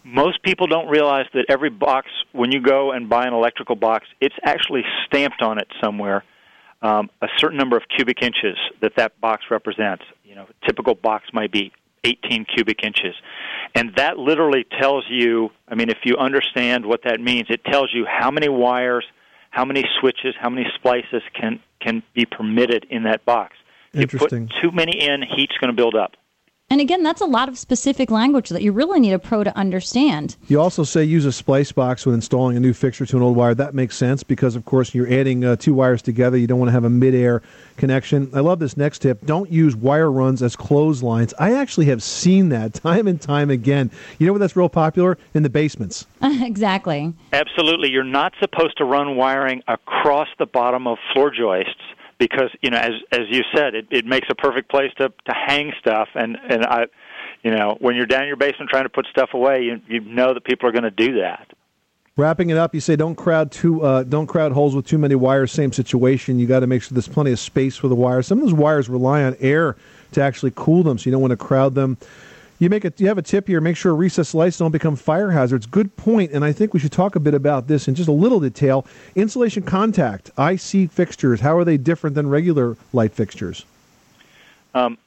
[0.04, 4.06] Most people don't realize that every box, when you go and buy an electrical box,
[4.22, 6.24] it's actually stamped on it somewhere
[6.84, 10.04] um, a certain number of cubic inches that that box represents.
[10.24, 11.72] You know, a typical box might be
[12.08, 13.16] 18 cubic inches.
[13.76, 17.94] And that literally tells you, I mean, if you understand what that means, it tells
[17.94, 19.06] you how many wires,
[19.50, 23.56] how many switches, how many splices can, can be permitted in that box.
[23.94, 24.30] You put
[24.62, 26.16] too many in, heat's going to build up.
[26.70, 29.56] And again, that's a lot of specific language that you really need a pro to
[29.58, 30.36] understand.
[30.50, 33.38] You also say use a splice box when installing a new fixture to an old
[33.38, 33.56] wire.
[33.56, 36.36] That makes sense because, of course, you're adding uh, two wires together.
[36.36, 37.42] You don't want to have a mid-air
[37.78, 38.30] connection.
[38.34, 39.26] I love this next tip.
[39.26, 41.34] Don't use wire runs as clotheslines.
[41.40, 43.90] I actually have seen that time and time again.
[44.20, 45.18] You know where that's real popular?
[45.34, 46.06] In the basements.
[46.22, 47.14] exactly.
[47.32, 47.92] Absolutely.
[47.92, 51.80] You're not supposed to run wiring across the bottom of floor joists
[52.20, 55.34] because, you know, as as you said, it, it makes a perfect place to, to
[55.34, 56.86] hang stuff and, and I
[57.44, 60.00] you know, when you're down in your basement trying to put stuff away, you you
[60.02, 61.48] know that people are going to do that.
[62.16, 65.16] Wrapping it up, you say don't crowd too uh, don't crowd holes with too many
[65.16, 65.52] wires.
[65.52, 66.40] Same situation.
[66.40, 68.28] You got to make sure there's plenty of space for the wires.
[68.28, 69.76] Some of those wires rely on air
[70.14, 71.98] to actually cool them, so you don't want to crowd them.
[72.60, 73.62] You make a you have a tip here.
[73.62, 75.66] Make sure recessed lights don't become fire hazards.
[75.66, 78.14] Good point, and I think we should talk a bit about this in just a
[78.14, 78.86] little detail.
[79.16, 81.42] Insulation contact IC fixtures.
[81.42, 83.64] How are they different than regular light fixtures?
[84.74, 84.98] Um,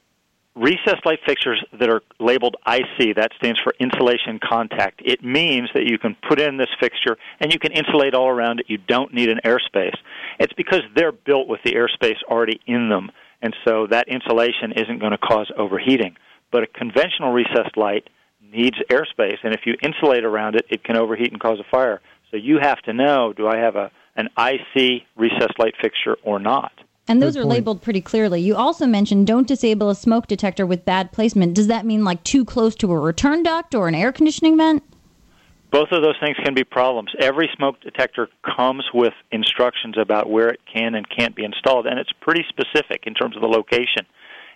[0.55, 5.01] recessed light fixtures that are labeled IC, that stands for insulation contact.
[5.03, 8.61] It means that you can put in this fixture and you can insulate all around
[8.61, 8.69] it.
[8.69, 9.95] You don't need an airspace.
[10.39, 13.11] It's because they're built with the airspace already in them,
[13.41, 16.15] and so that insulation isn't going to cause overheating.
[16.51, 18.09] But a conventional recessed light
[18.51, 22.01] needs airspace, and if you insulate around it, it can overheat and cause a fire.
[22.29, 26.39] So you have to know: do I have a an IC recessed light fixture or
[26.39, 26.73] not?
[27.07, 27.57] And those Good are point.
[27.57, 28.41] labeled pretty clearly.
[28.41, 31.55] You also mentioned don't disable a smoke detector with bad placement.
[31.55, 34.83] Does that mean like too close to a return duct or an air conditioning vent?
[35.71, 37.11] Both of those things can be problems.
[37.19, 41.97] Every smoke detector comes with instructions about where it can and can't be installed, and
[41.97, 44.05] it's pretty specific in terms of the location.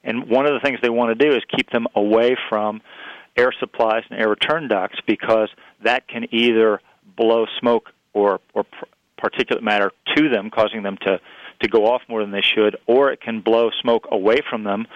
[0.06, 2.82] And one of the things they want to do is keep them away from
[3.36, 5.50] air supplies and air return ducts because
[5.84, 6.80] that can either
[7.18, 8.66] blow smoke or, or
[9.22, 11.20] particulate matter to them, causing them to,
[11.62, 14.88] to go off more than they should, or it can blow smoke away from them,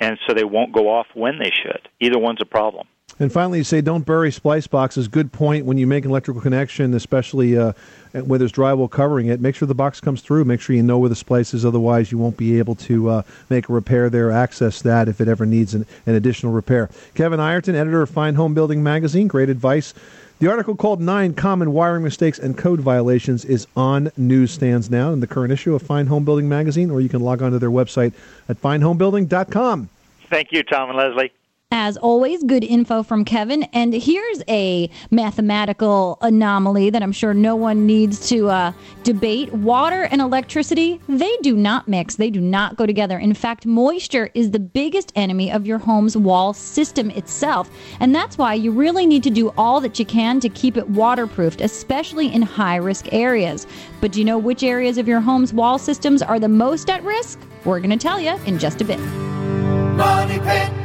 [0.00, 1.88] and so they won't go off when they should.
[2.00, 2.86] Either one's a problem.
[3.22, 5.06] And finally, you say don't bury splice boxes.
[5.06, 5.64] Good point.
[5.64, 7.72] When you make an electrical connection, especially uh,
[8.10, 10.44] where there's drywall covering it, make sure the box comes through.
[10.44, 11.64] Make sure you know where the splice is.
[11.64, 15.28] Otherwise, you won't be able to uh, make a repair there, access that if it
[15.28, 16.90] ever needs an, an additional repair.
[17.14, 19.94] Kevin Ireton, editor of Fine Homebuilding Magazine, great advice.
[20.40, 25.20] The article called Nine Common Wiring Mistakes and Code Violations is on newsstands now in
[25.20, 28.14] the current issue of Fine Homebuilding Magazine, or you can log on to their website
[28.48, 29.88] at finehomebuilding.com.
[30.28, 31.30] Thank you, Tom and Leslie.
[31.74, 33.62] As always, good info from Kevin.
[33.72, 38.72] And here's a mathematical anomaly that I'm sure no one needs to uh,
[39.04, 39.50] debate.
[39.54, 43.18] Water and electricity, they do not mix, they do not go together.
[43.18, 47.70] In fact, moisture is the biggest enemy of your home's wall system itself.
[48.00, 50.90] And that's why you really need to do all that you can to keep it
[50.90, 53.66] waterproofed, especially in high risk areas.
[54.02, 57.02] But do you know which areas of your home's wall systems are the most at
[57.02, 57.40] risk?
[57.64, 58.98] We're going to tell you in just a bit.
[58.98, 60.81] Money Pit.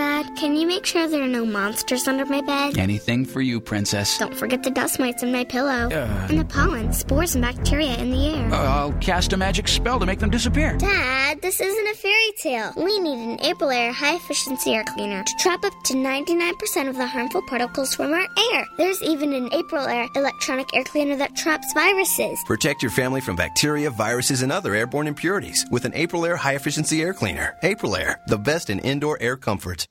[0.00, 2.78] Dad, can you make sure there are no monsters under my bed?
[2.78, 4.16] Anything for you, princess.
[4.16, 5.90] Don't forget the dust mites in my pillow.
[5.90, 6.26] Uh.
[6.30, 8.50] and the pollen, spores, and bacteria in the air.
[8.50, 10.78] Uh, I'll cast a magic spell to make them disappear.
[10.78, 12.72] Dad, this isn't a fairy tale.
[12.78, 17.06] We need an Aprilaire high efficiency air cleaner to trap up to 99% of the
[17.06, 18.66] harmful particles from our air.
[18.78, 22.42] There's even an Aprilaire electronic air cleaner that traps viruses.
[22.46, 27.02] Protect your family from bacteria, viruses, and other airborne impurities with an Aprilaire high efficiency
[27.02, 27.56] air cleaner.
[27.62, 29.86] Aprilaire, the best in indoor air comfort.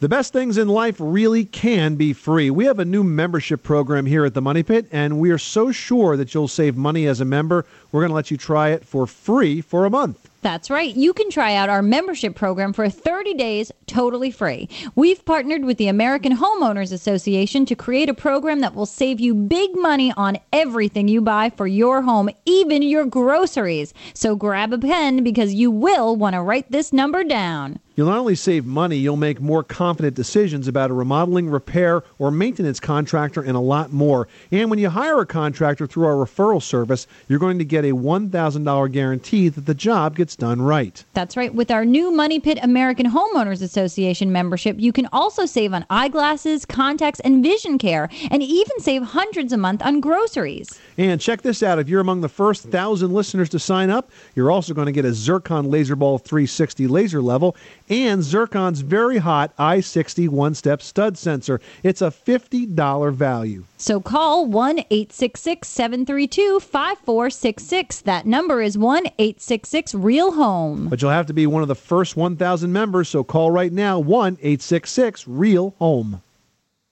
[0.00, 2.50] The best things in life really can be free.
[2.50, 5.72] We have a new membership program here at the Money Pit, and we are so
[5.72, 7.66] sure that you'll save money as a member.
[7.92, 10.30] We're going to let you try it for free for a month.
[10.40, 10.96] That's right.
[10.96, 14.70] You can try out our membership program for 30 days totally free.
[14.94, 19.34] We've partnered with the American Homeowners Association to create a program that will save you
[19.34, 23.92] big money on everything you buy for your home, even your groceries.
[24.14, 27.80] So grab a pen because you will want to write this number down.
[27.96, 32.30] You'll not only save money, you'll make more confident decisions about a remodeling, repair, or
[32.30, 34.28] maintenance contractor and a lot more.
[34.52, 37.92] And when you hire a contractor through our referral service, you're going to get a
[37.92, 41.04] $1,000 guarantee that the job gets done right.
[41.14, 41.52] That's right.
[41.52, 46.64] With our new Money Pit American Homeowners Association membership, you can also save on eyeglasses,
[46.64, 50.80] contacts, and vision care, and even save hundreds a month on groceries.
[50.96, 54.50] And check this out if you're among the first thousand listeners to sign up, you're
[54.50, 57.56] also going to get a Zircon Laserball 360 laser level
[57.90, 61.60] and Zircon's very hot i60 one step stud sensor.
[61.82, 63.64] It's a $50 value.
[63.76, 68.00] So call 1 866 732 5466.
[68.02, 70.88] That number is 1 866 Real Home.
[70.88, 73.98] But you'll have to be one of the first 1,000 members, so call right now
[73.98, 76.22] 1 866 Real Home.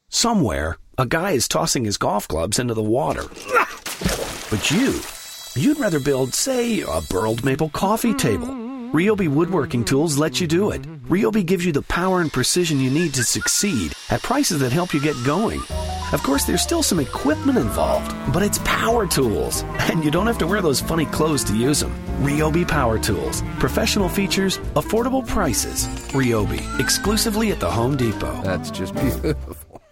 [0.09, 3.25] Somewhere, a guy is tossing his golf clubs into the water.
[4.51, 5.01] But you,
[5.55, 8.68] you'd rather build, say, a burled maple coffee table.
[8.93, 10.81] Ryobi Woodworking Tools let you do it.
[11.09, 14.95] Ryobi gives you the power and precision you need to succeed at prices that help
[14.95, 15.61] you get going.
[16.13, 20.39] Of course, there's still some equipment involved, but it's power tools, and you don't have
[20.39, 21.93] to wear those funny clothes to use them.
[22.21, 23.43] Ryobi Power Tools.
[23.59, 25.87] Professional features, affordable prices.
[26.13, 28.41] Ryobi, exclusively at the Home Depot.
[28.43, 29.83] That's just beautiful.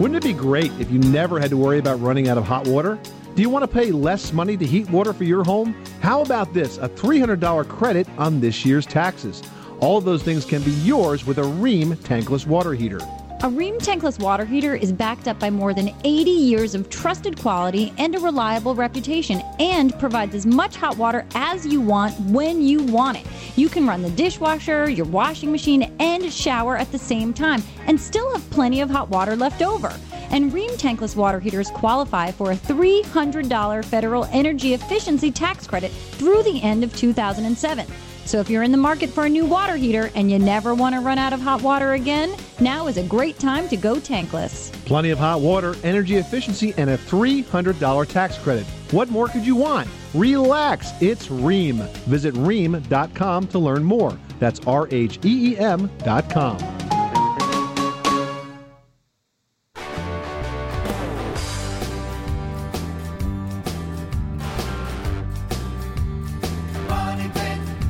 [0.00, 2.66] Wouldn't it be great if you never had to worry about running out of hot
[2.66, 2.98] water?
[3.38, 5.72] Do you want to pay less money to heat water for your home?
[6.00, 9.44] How about this a $300 credit on this year's taxes?
[9.78, 12.96] All those things can be yours with a Rheem tankless water heater.
[12.96, 17.38] A Rheem tankless water heater is backed up by more than 80 years of trusted
[17.38, 22.60] quality and a reliable reputation and provides as much hot water as you want when
[22.60, 23.26] you want it.
[23.54, 28.00] You can run the dishwasher, your washing machine, and shower at the same time and
[28.00, 29.96] still have plenty of hot water left over.
[30.30, 36.42] And Rheem tankless water heaters qualify for a $300 federal energy efficiency tax credit through
[36.42, 37.86] the end of 2007.
[38.28, 40.94] So if you're in the market for a new water heater and you never want
[40.94, 44.70] to run out of hot water again, now is a great time to go tankless.
[44.84, 48.66] Plenty of hot water, energy efficiency, and a $300 tax credit.
[48.90, 49.88] What more could you want?
[50.12, 51.88] Relax, it's Rheem.
[52.04, 54.18] Visit rheem.com to learn more.
[54.38, 56.87] That's R H E E M.com.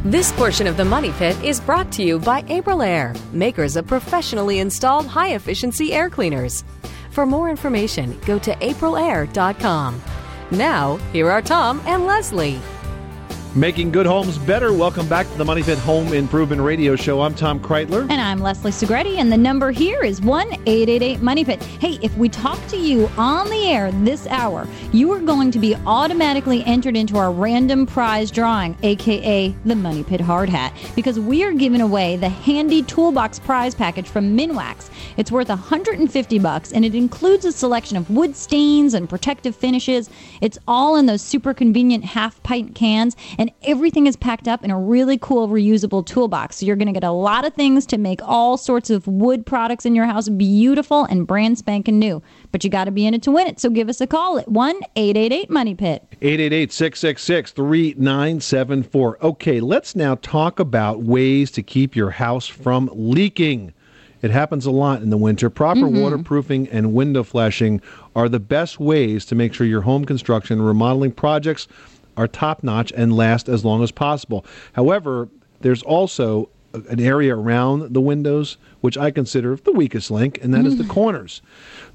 [0.09, 4.61] This portion of the Money Pit is brought to you by Aprilaire, makers of professionally
[4.61, 6.65] installed high efficiency air cleaners.
[7.11, 10.03] For more information, go to aprilaire.com.
[10.51, 12.59] Now, here are Tom and Leslie.
[13.55, 14.75] Making good homes better.
[14.75, 17.23] Welcome back to the Money Pit Home Improvement Radio Show.
[17.23, 18.03] I'm Tom Kraeutler.
[18.03, 21.63] And I'm Leslie Segrete, and the number here is 1 888 Money Pit.
[21.63, 25.59] Hey, if we talk to you on the air this hour, you are going to
[25.59, 31.19] be automatically entered into our random prize drawing, aka the Money Pit Hard Hat, because
[31.19, 34.91] we are giving away the handy toolbox prize package from Minwax.
[35.17, 40.11] It's worth 150 bucks, and it includes a selection of wood stains and protective finishes.
[40.43, 44.71] It's all in those super convenient half pint cans, and everything is packed up in
[44.71, 46.57] a really cool reusable toolbox.
[46.57, 49.45] So you're going to get a lot of things to make all sorts of wood
[49.47, 52.23] products in your house beautiful and brand spanking new.
[52.53, 53.61] But you got to be in it to win it.
[53.61, 56.03] So give us a call at 1 888 Money Pit.
[56.23, 59.19] 888 666 3974.
[59.23, 63.73] Okay, let's now talk about ways to keep your house from leaking.
[64.21, 65.49] It happens a lot in the winter.
[65.49, 66.03] Proper Mhm.
[66.03, 67.81] waterproofing and window flashing
[68.17, 71.69] are the best ways to make sure your home construction and remodeling projects
[72.19, 74.45] are top notch and last as long as possible.
[74.73, 75.29] However,
[75.61, 80.67] there's also an area around the windows which I consider the weakest link, and that
[80.67, 80.91] is the mm.
[80.91, 81.41] corners.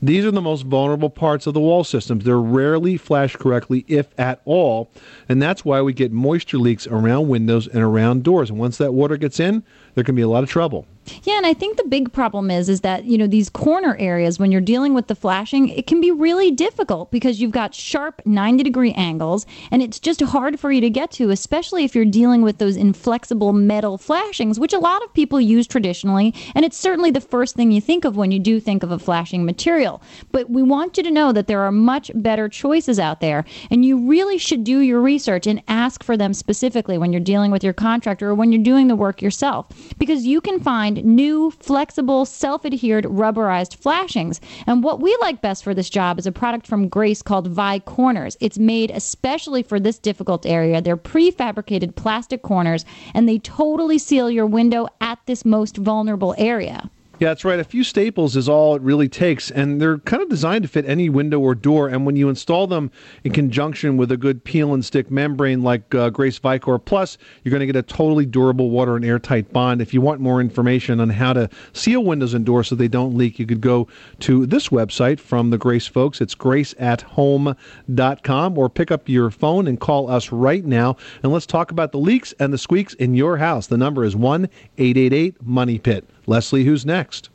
[0.01, 2.25] These are the most vulnerable parts of the wall systems.
[2.25, 4.89] They're rarely flashed correctly, if at all,
[5.29, 8.49] and that's why we get moisture leaks around windows and around doors.
[8.49, 9.63] And once that water gets in,
[9.95, 10.87] there can be a lot of trouble.
[11.23, 14.39] Yeah, and I think the big problem is is that, you know, these corner areas
[14.39, 18.21] when you're dealing with the flashing, it can be really difficult because you've got sharp
[18.25, 22.05] 90 degree angles and it's just hard for you to get to, especially if you're
[22.05, 26.77] dealing with those inflexible metal flashings, which a lot of people use traditionally, and it's
[26.77, 30.01] certainly the first thing you think of when you do think of a flashing material.
[30.31, 33.83] But we want you to know that there are much better choices out there, and
[33.85, 37.63] you really should do your research and ask for them specifically when you're dealing with
[37.63, 42.25] your contractor or when you're doing the work yourself because you can find new, flexible,
[42.25, 44.39] self adhered rubberized flashings.
[44.67, 47.79] And what we like best for this job is a product from Grace called Vi
[47.79, 48.37] Corners.
[48.39, 50.81] It's made especially for this difficult area.
[50.81, 56.89] They're prefabricated plastic corners and they totally seal your window at this most vulnerable area.
[57.19, 57.59] Yeah, that's right.
[57.59, 60.83] A few staples is all it really takes, and they're kind of designed to fit
[60.87, 61.87] any window or door.
[61.87, 62.89] And when you install them
[63.23, 67.51] in conjunction with a good peel and stick membrane like uh, Grace Vycor Plus, you're
[67.51, 69.79] going to get a totally durable water and airtight bond.
[69.79, 73.15] If you want more information on how to seal windows and doors so they don't
[73.15, 73.87] leak, you could go
[74.21, 76.19] to this website from the Grace folks.
[76.19, 81.69] It's graceathome.com, or pick up your phone and call us right now, and let's talk
[81.69, 83.67] about the leaks and the squeaks in your house.
[83.67, 84.49] The number is one
[84.79, 86.09] eight eight eight Money Pit.
[86.27, 87.29] Leslie, who's next?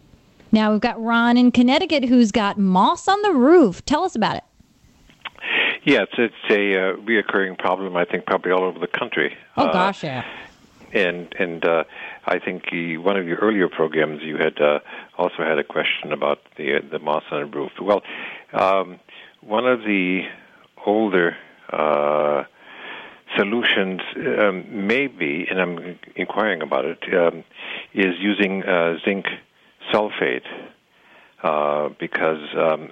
[0.51, 3.85] Now we've got Ron in Connecticut who's got moss on the roof.
[3.85, 4.45] Tell us about it.
[5.85, 7.97] Yes, it's it's a uh, reoccurring problem.
[7.97, 9.37] I think probably all over the country.
[9.57, 10.25] Oh Uh, gosh, yeah.
[10.93, 11.85] and and uh,
[12.27, 14.81] I think the, one of your earlier programs you had uh,
[15.17, 17.73] also had a question about the uh, the moss on the roof.
[17.81, 18.03] Well,
[18.53, 18.99] um,
[19.41, 20.23] one of the
[20.85, 21.37] older
[21.73, 22.45] uh,
[23.37, 27.45] solutions um, may be, and I'm inquiring about it, um,
[27.99, 29.27] is using uh, zinc
[29.93, 30.47] sulfate
[31.43, 32.43] uh, because.
[32.57, 32.91] Um,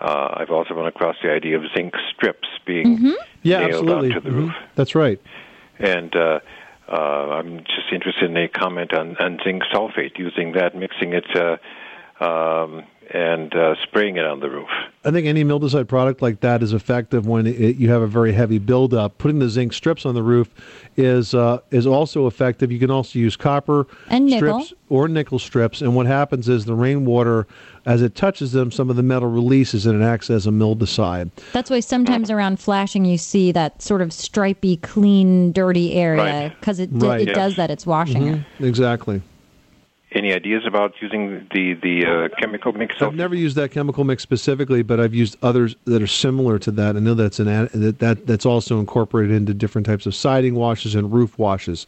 [0.00, 4.08] uh, I've also run across the idea of zinc strips being Yeah, nailed absolutely.
[4.14, 4.40] onto the Mhm.
[4.46, 4.54] roof.
[4.74, 5.20] That's right.
[5.78, 6.40] And uh,
[6.90, 6.94] uh,
[7.38, 11.58] I'm just interested in a comment on, on zinc sulfate, using that, mixing it, uh,
[12.24, 14.68] um, and uh, spraying it on the roof.
[15.04, 18.32] I think any mildewcide product like that is effective when it, you have a very
[18.32, 19.18] heavy buildup.
[19.18, 20.48] Putting the zinc strips on the roof
[20.96, 22.70] is uh, is also effective.
[22.70, 24.62] You can also use copper And nickel.
[24.62, 25.80] strips or nickel strips.
[25.80, 27.46] And what happens is the rainwater,
[27.86, 31.30] as it touches them, some of the metal releases and it acts as a mildewcide.
[31.52, 36.60] That's why sometimes around flashing you see that sort of stripy, clean, dirty area Right.
[36.60, 37.22] because it Right.
[37.22, 37.36] it Yes.
[37.36, 37.70] does that.
[37.70, 38.40] It's washing it.
[38.60, 38.66] Mhm.
[38.68, 39.22] Exactly.
[40.12, 43.00] Any ideas about using the the uh, chemical mix?
[43.00, 46.72] I've never used that chemical mix specifically, but I've used others that are similar to
[46.72, 46.96] that.
[46.96, 50.56] I know that's an ad, that, that that's also incorporated into different types of siding
[50.56, 51.86] washes and roof washes.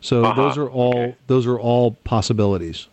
[0.00, 0.40] So Uh-huh.
[0.40, 2.86] those are all those are all possibilities.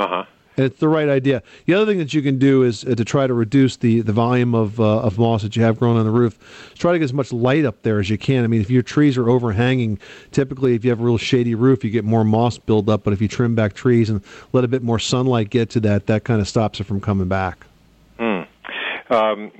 [0.00, 0.24] Uh huh.
[0.56, 1.42] It's the right idea.
[1.66, 4.12] The other thing that you can do is uh, to try to reduce the, the
[4.12, 6.38] volume of uh, of moss that you have growing on the roof.
[6.72, 8.44] is try to get as much light up there as you can.
[8.44, 9.98] I mean, if your trees are overhanging,
[10.30, 13.02] typically if you have a real shady roof, you get more moss build up.
[13.02, 16.06] But if you trim back trees and let a bit more sunlight get to that,
[16.06, 17.66] that kind of stops it from coming back.
[18.18, 18.42] Hmm.
[19.10, 19.50] Um,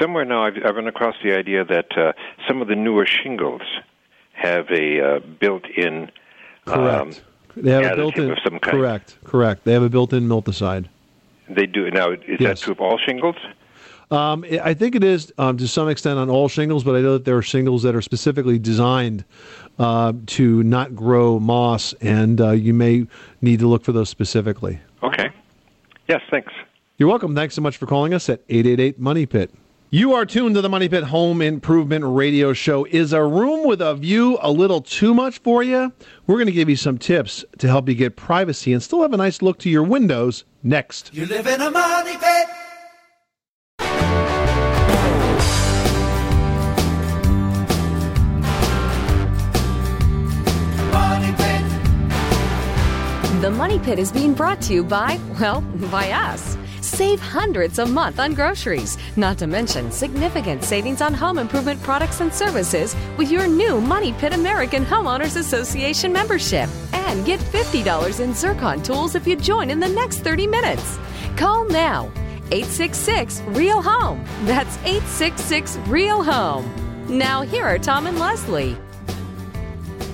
[0.00, 2.12] somewhere now, I've, I've run across the idea that uh,
[2.48, 3.62] some of the newer shingles
[4.32, 6.10] have a uh, built-in
[6.64, 7.18] Correct.
[7.18, 7.27] um,
[7.62, 8.30] they have a built-in.
[8.30, 8.76] of some kind.
[8.76, 9.16] Correct.
[9.24, 9.64] Correct.
[9.64, 10.86] They have a built-in mildewcide.
[11.48, 12.10] They do now.
[12.12, 12.60] Is Yes.
[12.60, 13.36] that true of all shingles?
[14.10, 17.00] Um, I I think it is um, to some extent on all shingles, but I
[17.00, 19.24] know that there are shingles that are specifically designed
[19.78, 23.06] uh, to not grow moss, and uh, you may
[23.42, 24.78] need to look for those specifically.
[25.02, 25.28] Okay.
[26.08, 26.52] Yes, thanks.
[26.96, 27.34] You're welcome.
[27.34, 29.52] Thanks so much for calling us at 888 Money Pit.
[29.90, 32.84] You are tuned to the Money Pit Home Improvement Radio Show.
[32.84, 35.90] Is a room with a view a little too much for you?
[36.26, 39.14] We're going to give you some tips to help you get privacy and still have
[39.14, 41.14] a nice look to your windows next.
[41.14, 42.48] You live in a money pit.
[50.92, 51.64] Money pit.
[53.40, 56.58] The Money Pit is being brought to you by, well, by us.
[56.88, 62.22] Save hundreds a month on groceries, not to mention significant savings on home improvement products
[62.22, 66.68] and services with your new Money Pit American Homeowners Association membership.
[66.94, 70.98] And get $50 in Zircon tools if you join in the next 30 minutes.
[71.36, 72.10] Call now
[72.50, 74.24] 866 Real Home.
[74.44, 76.64] That's 866 Real Home.
[77.06, 78.78] Now, here are Tom and Leslie.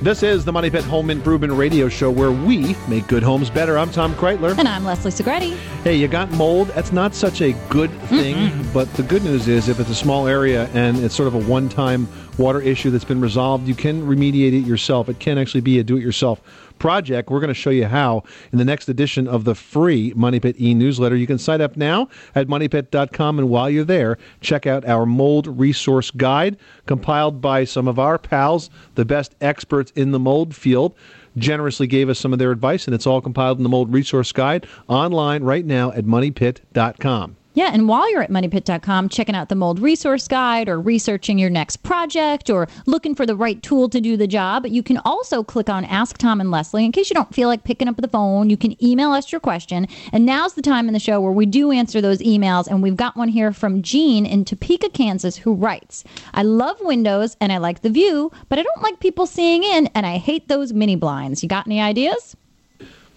[0.05, 3.79] This is the Money Pit Home Improvement Radio Show where we make good homes better.
[3.79, 4.55] I'm Tom Kraeutler.
[4.59, 5.57] And I'm Leslie Segrete.
[5.83, 6.69] Hey, you got mold.
[6.69, 10.29] That's not such a good thing, but the good news is if it's a small
[10.29, 14.07] area and it's sort of a one time water issue that's been resolved, you can
[14.07, 15.09] remediate it yourself.
[15.09, 16.43] It can actually be a do it yourself
[16.79, 17.31] project.
[17.31, 18.23] We're going to show you how
[18.53, 21.17] in the next edition of the free Money Pit e newsletter.
[21.17, 25.47] You can sign up now at moneypit.com, and while you're there, check out our mold
[25.47, 26.57] resource guide
[26.87, 30.95] compiled by some of our pals, the best experts in the mold field.
[31.37, 34.31] Generously gave us some of their advice, and it's all compiled in the Mold Resource
[34.31, 37.37] Guide online right now at moneypit.com.
[37.55, 41.51] Yeah, and while you're at moneypit.com checking out the mold resource guide or researching your
[41.51, 45.45] next project or looking for the right tool to do the job, you can also
[45.45, 46.85] click on Ask Tom and Leslie.
[46.85, 49.41] In case you don't feel like picking up the phone, you can email us your
[49.41, 49.87] question.
[50.13, 52.67] And now's the time in the show where we do answer those emails.
[52.67, 56.03] And we've got one here from Jean in Topeka, Kansas, who writes
[56.33, 59.87] I love windows and I like the view, but I don't like people seeing in
[59.95, 61.45] and I hate those mini blinds.
[61.45, 62.37] You got any ideas?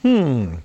[0.04, 0.56] Hmm.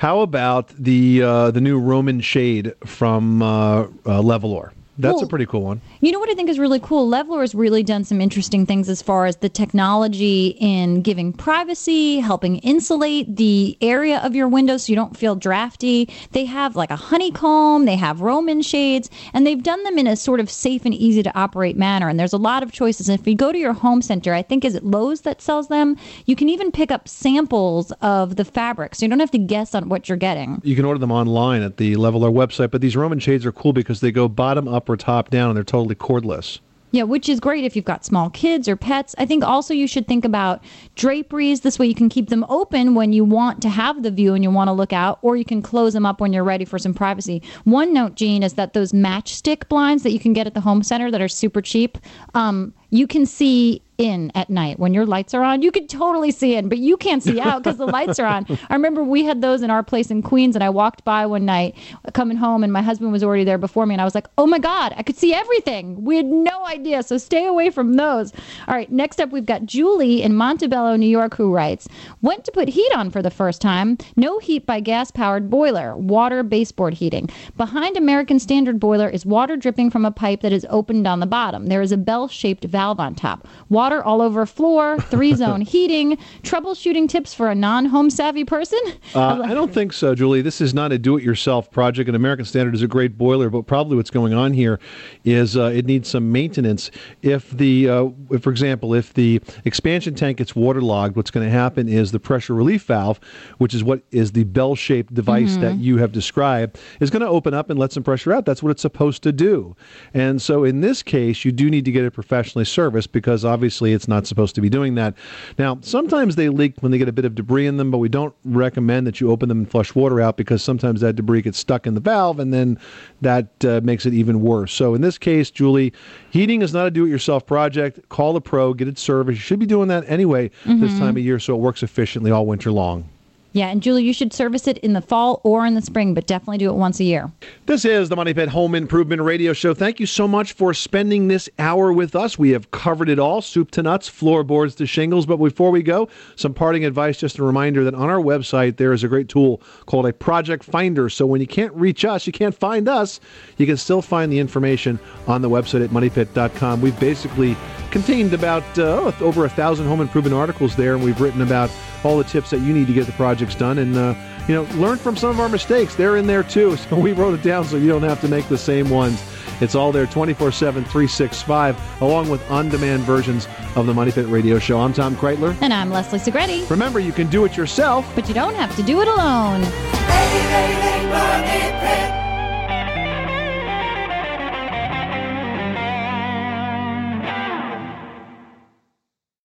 [0.00, 3.86] How about the uh, the new Roman shade from uh, uh,
[4.22, 4.72] Levolor?
[5.00, 5.80] That's a pretty cool one.
[6.00, 7.08] You know what I think is really cool?
[7.10, 12.18] Levolor has really done some interesting things as far as the technology in giving privacy,
[12.18, 16.08] helping insulate the area of your window so you don't feel drafty.
[16.32, 20.16] They have like a honeycomb, they have Roman shades, and they've done them in a
[20.16, 22.08] sort of safe and easy to operate manner.
[22.08, 23.08] And there's a lot of choices.
[23.08, 25.68] And if you go to your home center, I think is it Lowe's that sells
[25.68, 25.96] them,
[26.26, 29.74] you can even pick up samples of the fabric, so you don't have to guess
[29.74, 30.60] on what you're getting.
[30.64, 33.72] You can order them online at the Levolor website, but these Roman shades are cool
[33.72, 36.60] because they go bottom up or top down, and they're totally cordless.
[36.92, 39.14] Yeah, which is great if you've got small kids or pets.
[39.16, 40.62] I think also you should think about
[40.96, 41.60] draperies.
[41.60, 44.42] This way you can keep them open when you want to have the view and
[44.42, 46.78] you want to look out, or you can close them up when you're ready for
[46.78, 47.42] some privacy.
[47.62, 50.82] One note, Gene, is that those matchstick blinds that you can get at the home
[50.82, 51.96] center that are super cheap,
[52.34, 55.60] um, you can see in at night when your lights are on.
[55.60, 58.46] You can totally see in, but you can't see out because the lights are on.
[58.70, 61.44] I remember we had those in our place in Queens, and I walked by one
[61.44, 61.76] night
[62.14, 64.46] coming home, and my husband was already there before me, and I was like, "Oh
[64.46, 68.32] my God, I could see everything." We had no idea, so stay away from those.
[68.66, 71.86] All right, next up we've got Julie in Montebello, New York, who writes,
[72.22, 73.98] "Went to put heat on for the first time.
[74.16, 77.28] No heat by gas-powered boiler, water baseboard heating.
[77.58, 81.26] Behind American Standard boiler is water dripping from a pipe that is opened on the
[81.26, 81.66] bottom.
[81.66, 83.46] There is a bell-shaped valve on top.
[83.68, 86.16] Water all over floor, three-zone heating.
[86.42, 88.78] Troubleshooting tips for a non-home savvy person."
[89.14, 90.42] Uh, I don't think so, Julie.
[90.42, 92.08] This is not a do-it-yourself project.
[92.08, 94.78] An American Standard is a great boiler, but probably what's going on here
[95.24, 96.90] is uh, it needs some maintenance.
[97.22, 101.52] If the, uh, if, for example, if the expansion tank gets waterlogged, what's going to
[101.52, 103.18] happen is the pressure relief valve,
[103.58, 105.60] which is what is the bell-shaped device Mm-hmm.
[105.62, 108.44] that you have described, is going to open up and let some pressure out.
[108.44, 109.74] That's what it's supposed to do.
[110.12, 113.79] And so, in this case, you do need to get it professionally serviced because obviously
[113.80, 115.14] it's not supposed to be doing that.
[115.58, 118.08] Now, sometimes they leak when they get a bit of debris in them, but we
[118.08, 121.58] don't recommend that you open them and flush water out because sometimes that debris gets
[121.58, 122.78] stuck in the valve and then
[123.22, 124.72] that uh, makes it even worse.
[124.72, 125.92] So, in this case, Julie,
[126.30, 128.06] heating is not a do it yourself project.
[128.10, 129.36] Call a pro, get it serviced.
[129.38, 130.98] You should be doing that anyway this Mhm.
[130.98, 133.04] time of year so it works efficiently all winter long.
[133.52, 136.26] Yeah, and Julie, you should service it in the fall or in the spring, but
[136.26, 137.32] definitely do it once a year.
[137.66, 139.74] This is the Money Pit Home Improvement Radio Show.
[139.74, 142.38] Thank you so much for spending this hour with us.
[142.38, 145.26] We have covered it all soup to nuts, floorboards to shingles.
[145.26, 148.92] But before we go, some parting advice just a reminder that on our website, there
[148.92, 151.08] is a great tool called a project finder.
[151.08, 153.18] So when you can't reach us, you can't find us,
[153.56, 156.80] you can still find the information on the website at moneypit.com.
[156.80, 157.56] We've basically
[157.90, 161.70] contained about uh, over a thousand home improvement articles there, and we've written about
[162.04, 163.78] all the tips that you need to get the projects done.
[163.78, 164.14] And, uh,
[164.48, 165.94] you know, learn from some of our mistakes.
[165.94, 166.76] They're in there too.
[166.76, 169.22] So we wrote it down so you don't have to make the same ones.
[169.60, 174.26] It's all there 24 7, 365, along with on demand versions of the Money Pit
[174.26, 174.80] Radio Show.
[174.80, 175.56] I'm Tom Kraeutler.
[175.62, 176.68] And I'm Leslie Segrete.
[176.68, 179.62] Remember, you can do it yourself, but you don't have to do it alone.
[179.62, 182.29] 888 Money Pit.